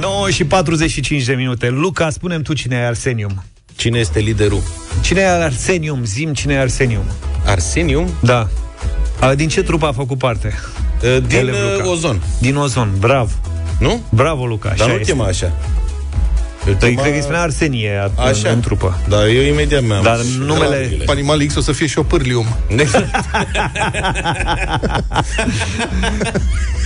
[0.07, 1.68] 9 și 45 de minute.
[1.68, 3.44] Luca, spunem tu cine e Arsenium.
[3.76, 4.62] Cine este liderul?
[5.00, 6.04] Cine e Arsenium?
[6.04, 7.04] Zim cine e Arsenium.
[7.46, 8.09] Arsenium?
[8.20, 8.48] Da.
[9.20, 10.54] A, din ce trupă a făcut parte?
[11.26, 11.90] Din Elev uh, Luca.
[11.90, 12.22] Ozon.
[12.40, 13.30] Din Ozon, bravo.
[13.78, 14.02] Nu?
[14.11, 14.68] Bravo, Luca.
[14.68, 15.12] Dar așa nu este.
[15.12, 15.52] chema așa.
[16.67, 18.49] Îl Păi, chema- cred că îi spunea Arsenie a- Așa.
[18.49, 19.01] în, în trupă.
[19.09, 21.05] Da, eu imediat mi-am Dar și numele- dragile.
[21.05, 22.47] Pe Animal X o să fie și o pârlium.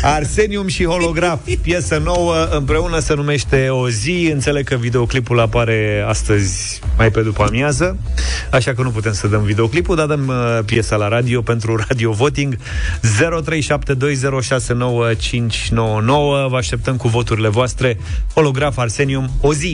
[0.03, 4.31] Arsenium și holograf, piesă nouă, împreună se numește O zi.
[4.33, 7.97] Înțeleg că videoclipul apare astăzi, mai pe după amiază,
[8.51, 12.13] așa că nu putem să dăm videoclipul, dar dăm uh, piesa la radio pentru Radio
[12.13, 12.61] Voting 0372069599.
[16.49, 17.99] Vă așteptăm cu voturile voastre.
[18.35, 19.70] Holograf Arsenium, O zi.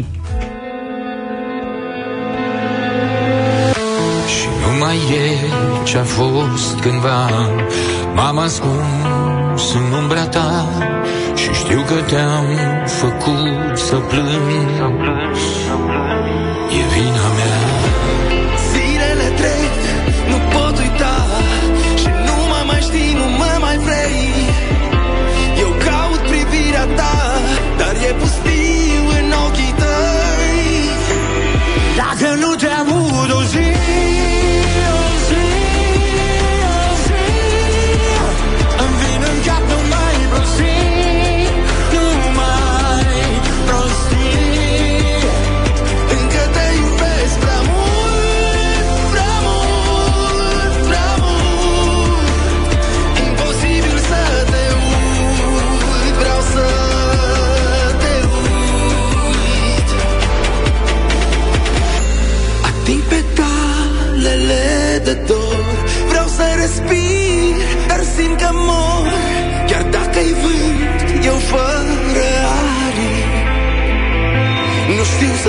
[4.26, 5.50] Și nu mai e
[5.84, 7.30] ce-a fost cândva.
[8.14, 10.68] M-am ascuns în umbra ta
[11.34, 12.46] Și știu că te-am
[12.86, 14.50] făcut să plâng.
[14.80, 15.55] E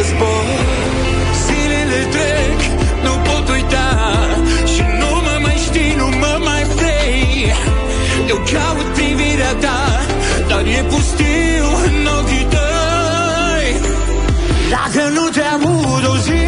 [0.10, 0.60] zbor.
[1.46, 2.60] Zilele trec,
[3.06, 3.90] nu pot uita
[4.74, 7.54] Și nu mă mai știi, nu mă mai vrei.
[8.32, 9.80] Eu caut privirea ta
[10.50, 13.68] Dar e pustiu în ochii tăi.
[14.74, 16.47] Dacă nu te aud o zi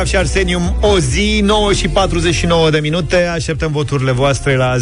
[0.00, 3.26] Holograf și Arsenium, o zi, 9 și 49 de minute.
[3.26, 4.76] Așteptăm voturile voastre la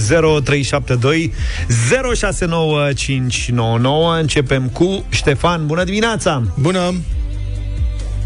[0.45, 1.33] 0372
[2.15, 4.15] 069599.
[4.15, 5.67] Începem cu Ștefan.
[5.67, 6.43] Bună dimineața!
[6.59, 6.79] Bună!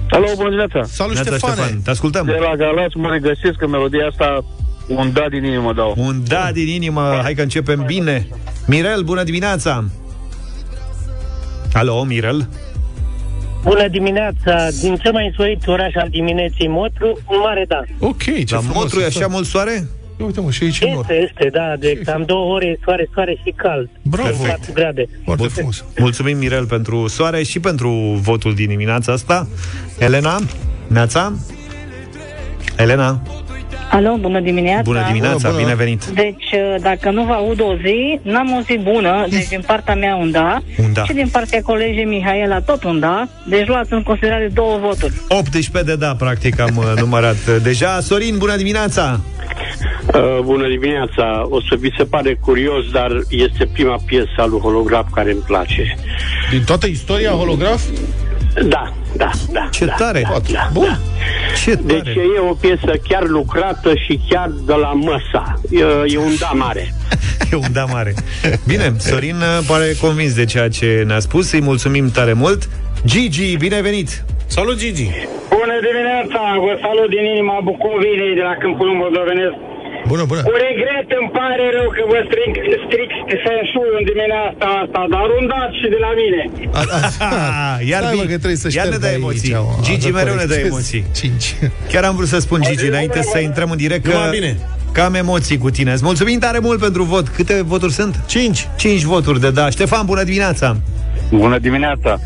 [0.09, 0.83] Alo, bună dimineața!
[0.85, 2.27] Salut, Neața, Ștefan, te ascultăm.
[2.27, 4.45] De la Galați mă regăsesc în melodia asta
[4.87, 5.95] un da din inimă dau.
[5.97, 8.29] Un da din inimă, hai că începem bine.
[8.67, 9.85] Mirel, bună dimineața!
[11.73, 12.49] Alo, Mirel?
[13.63, 14.69] Bună dimineața!
[14.81, 17.83] Din cel mai însorit oraș al dimineții, Motru, un mare da.
[17.99, 19.19] Ok, ce La frumos Motru e asta.
[19.19, 19.89] așa mult soare?
[20.21, 21.01] Ia Uite mă, și aici e nor.
[21.01, 23.89] Este, este, da, de cam două ore soare, soare și cald.
[24.03, 24.43] Bravo.
[24.47, 25.09] 4 grade.
[25.25, 25.85] Foarte frumos.
[25.99, 27.91] Mulțumim, Mirel, pentru soare și pentru
[28.23, 29.49] votul din dimineața asta.
[29.99, 30.39] Elena?
[30.87, 31.33] Neața?
[32.77, 33.23] Elena?
[33.91, 34.83] Alo, bună dimineața!
[34.83, 35.63] Bună dimineața, bună.
[35.63, 36.05] bine venit!
[36.05, 39.95] Deci, uh, dacă nu vă aud o zi, n-am o zi bună, deci din partea
[39.95, 41.05] mea un da, Un da.
[41.05, 45.13] și din partea colegii Mihaela tot un da, deci luați în considerare două voturi.
[45.29, 48.01] 18 de da, practic, am uh, numărat uh, deja.
[48.01, 49.21] Sorin, bună dimineața!
[50.15, 51.47] Uh, bună dimineața!
[51.49, 55.43] O să vi se pare curios, dar este prima piesă a lui Holograf care îmi
[55.47, 55.97] place.
[56.51, 57.83] Din toată istoria holograf?
[58.55, 59.69] Da, da, da.
[59.71, 60.21] Ce da, tare!
[60.31, 60.85] Da, da, Bun.
[60.85, 60.99] Da.
[61.65, 62.21] Ce Deci tare!
[62.37, 65.61] e o piesă chiar lucrată și chiar de la măsa.
[65.71, 65.85] E,
[66.15, 66.95] e un da mare.
[67.53, 68.15] E un da mare.
[68.67, 71.53] Bine, Sorin uh, pare convins de ceea ce ne-a spus.
[71.53, 72.69] Îi mulțumim tare mult.
[73.05, 74.25] Gigi, bine venit!
[74.47, 75.09] Salut, Gigi!
[75.49, 76.41] Bună dimineața!
[76.65, 79.57] Vă salut din inima Bucovinei, de la Câmpul Moldovenesc.
[80.11, 80.43] Bună, bună!
[80.51, 82.53] Cu regret îmi pare rău că vă stric,
[82.87, 83.11] stric
[83.49, 86.43] sensul în dimineața asta, dar un dat și de la mine.
[86.81, 86.83] A,
[87.27, 87.31] a,
[87.93, 89.53] Iar Stai, mă, vii- că trebuie să Iar ne șterg dă aici, emoții.
[89.53, 89.83] mă.
[89.87, 90.73] Gigi Avea mereu ne dă corectez.
[90.73, 91.03] emoții.
[91.21, 91.47] Cinci.
[91.91, 94.53] Chiar am vrut să spun, Gigi, înainte să intrăm în direct, că Numai bine.
[94.97, 95.93] că am emoții cu tine.
[95.97, 97.27] Îți mulțumim tare mult pentru vot.
[97.29, 98.15] Câte voturi sunt?
[98.27, 98.69] Cinci.
[98.83, 99.71] Cinci voturi de da.
[99.71, 100.77] Ștefan, bună dimineața!
[101.31, 102.19] Bună dimineața!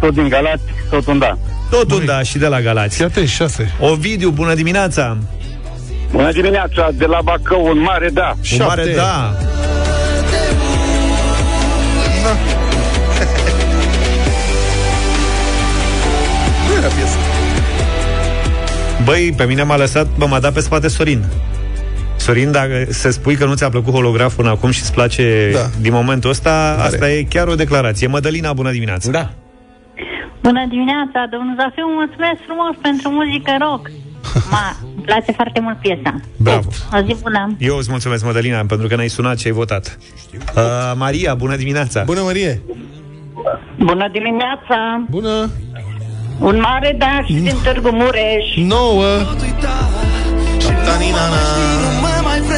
[0.00, 1.38] Tot din Galați, tot un da.
[1.70, 3.00] Tot un da și de la Galați.
[3.00, 3.72] Iată, șase.
[3.80, 5.16] Ovidiu, bună dimineața!
[6.12, 6.90] Bună dimineața!
[6.94, 8.34] De la Bacău, un mare da.
[8.52, 8.94] Un mare Șapte.
[8.94, 9.34] da!
[16.68, 17.16] Nu era piesă.
[19.04, 21.24] Băi, pe mine m-a lăsat, bă, m-a dat pe spate Sorin.
[22.16, 25.66] Sorin, dacă se spui că nu ți-a plăcut holograful până acum și îți place Da.
[25.80, 28.06] din momentul ăsta, asta e chiar o declarație.
[28.06, 29.10] Mădălina, bună dimineața!
[29.10, 29.30] Da.
[30.42, 33.90] Bună dimineața, domnul Zafiu, mulțumesc frumos pentru muzică rock.
[34.50, 36.20] Ma, îmi place foarte mult piesa.
[36.36, 36.68] Bravo!
[36.92, 37.56] O zi bună.
[37.58, 39.98] Eu îți mulțumesc, Mădălina, pentru că ne-ai sunat și ai votat.
[40.56, 42.02] Uh, Maria, bună dimineața!
[42.02, 42.62] Bună, Marie!
[43.78, 45.04] Bună dimineața!
[45.10, 45.50] Bună!
[46.38, 48.54] Un mare da și din Târgu Mureș.
[48.56, 49.06] Nouă!
[50.84, 51.42] Taninana.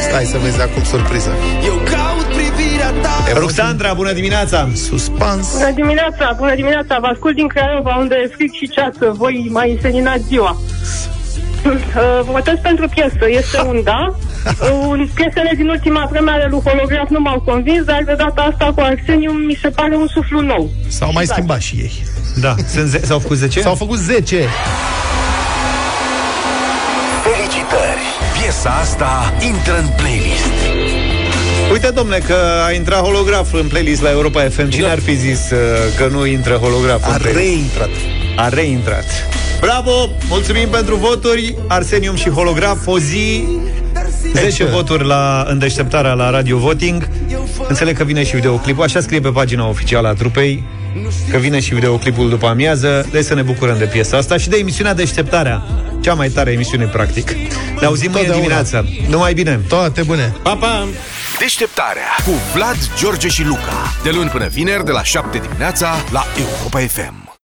[0.09, 1.29] Stai să vezi acum surpriză.
[1.65, 4.69] Eu caut privirea ta Ruxandra, bună dimineața!
[4.73, 5.51] Suspans.
[5.57, 9.71] Bună dimineața, bună dimineața, vă ascult din Craiova, unde e fric și ceață, voi mai
[9.71, 10.57] înseninați ziua.
[11.65, 14.01] Uh, Votez pentru piesă, este un da.
[14.43, 18.71] Uh, Piesele din ultima vreme ale lui Holograf nu m-au convins, dar de data asta
[18.75, 20.69] cu Arseniu mi se pare un suflu nou.
[20.87, 22.03] S-au mai schimbat și ei.
[22.41, 23.61] Da, sunt ze- s-au făcut 10?
[23.61, 24.47] S-au făcut 10.
[27.23, 28.01] Felicitări!
[28.41, 30.53] Piesa asta intră în playlist.
[31.71, 32.35] Uite, domnule, că
[32.67, 34.69] a intrat holograf în playlist la Europa FM.
[34.69, 35.57] Cine ar fi zis uh,
[35.97, 37.45] că nu intră holograf A în playlist?
[37.45, 37.89] reintrat.
[38.35, 39.05] A reintrat.
[39.63, 40.09] Bravo!
[40.29, 41.55] Mulțumim pentru voturi.
[41.67, 43.47] Arsenium și holograf, o zi
[44.33, 47.09] 10 voturi la îndeșteptarea la Radio Voting.
[47.67, 50.63] Înțeleg că vine și videoclipul, așa scrie pe pagina oficială a trupei,
[51.31, 53.07] că vine și videoclipul după amiază.
[53.11, 55.63] Deci să ne bucurăm de piesa asta și de emisiunea Deșteptarea.
[56.01, 57.31] Cea mai tare emisiune, practic.
[57.79, 58.61] Ne auzim mâine Totdeauna.
[58.63, 58.83] dimineața.
[59.09, 59.59] Numai bine!
[59.67, 60.35] Toate bune.
[60.41, 60.87] Pa, pa!
[61.39, 63.93] Deșteptarea cu Vlad, George și Luca.
[64.03, 67.22] De luni până vineri, de la 7 dimineața, la Europa FM.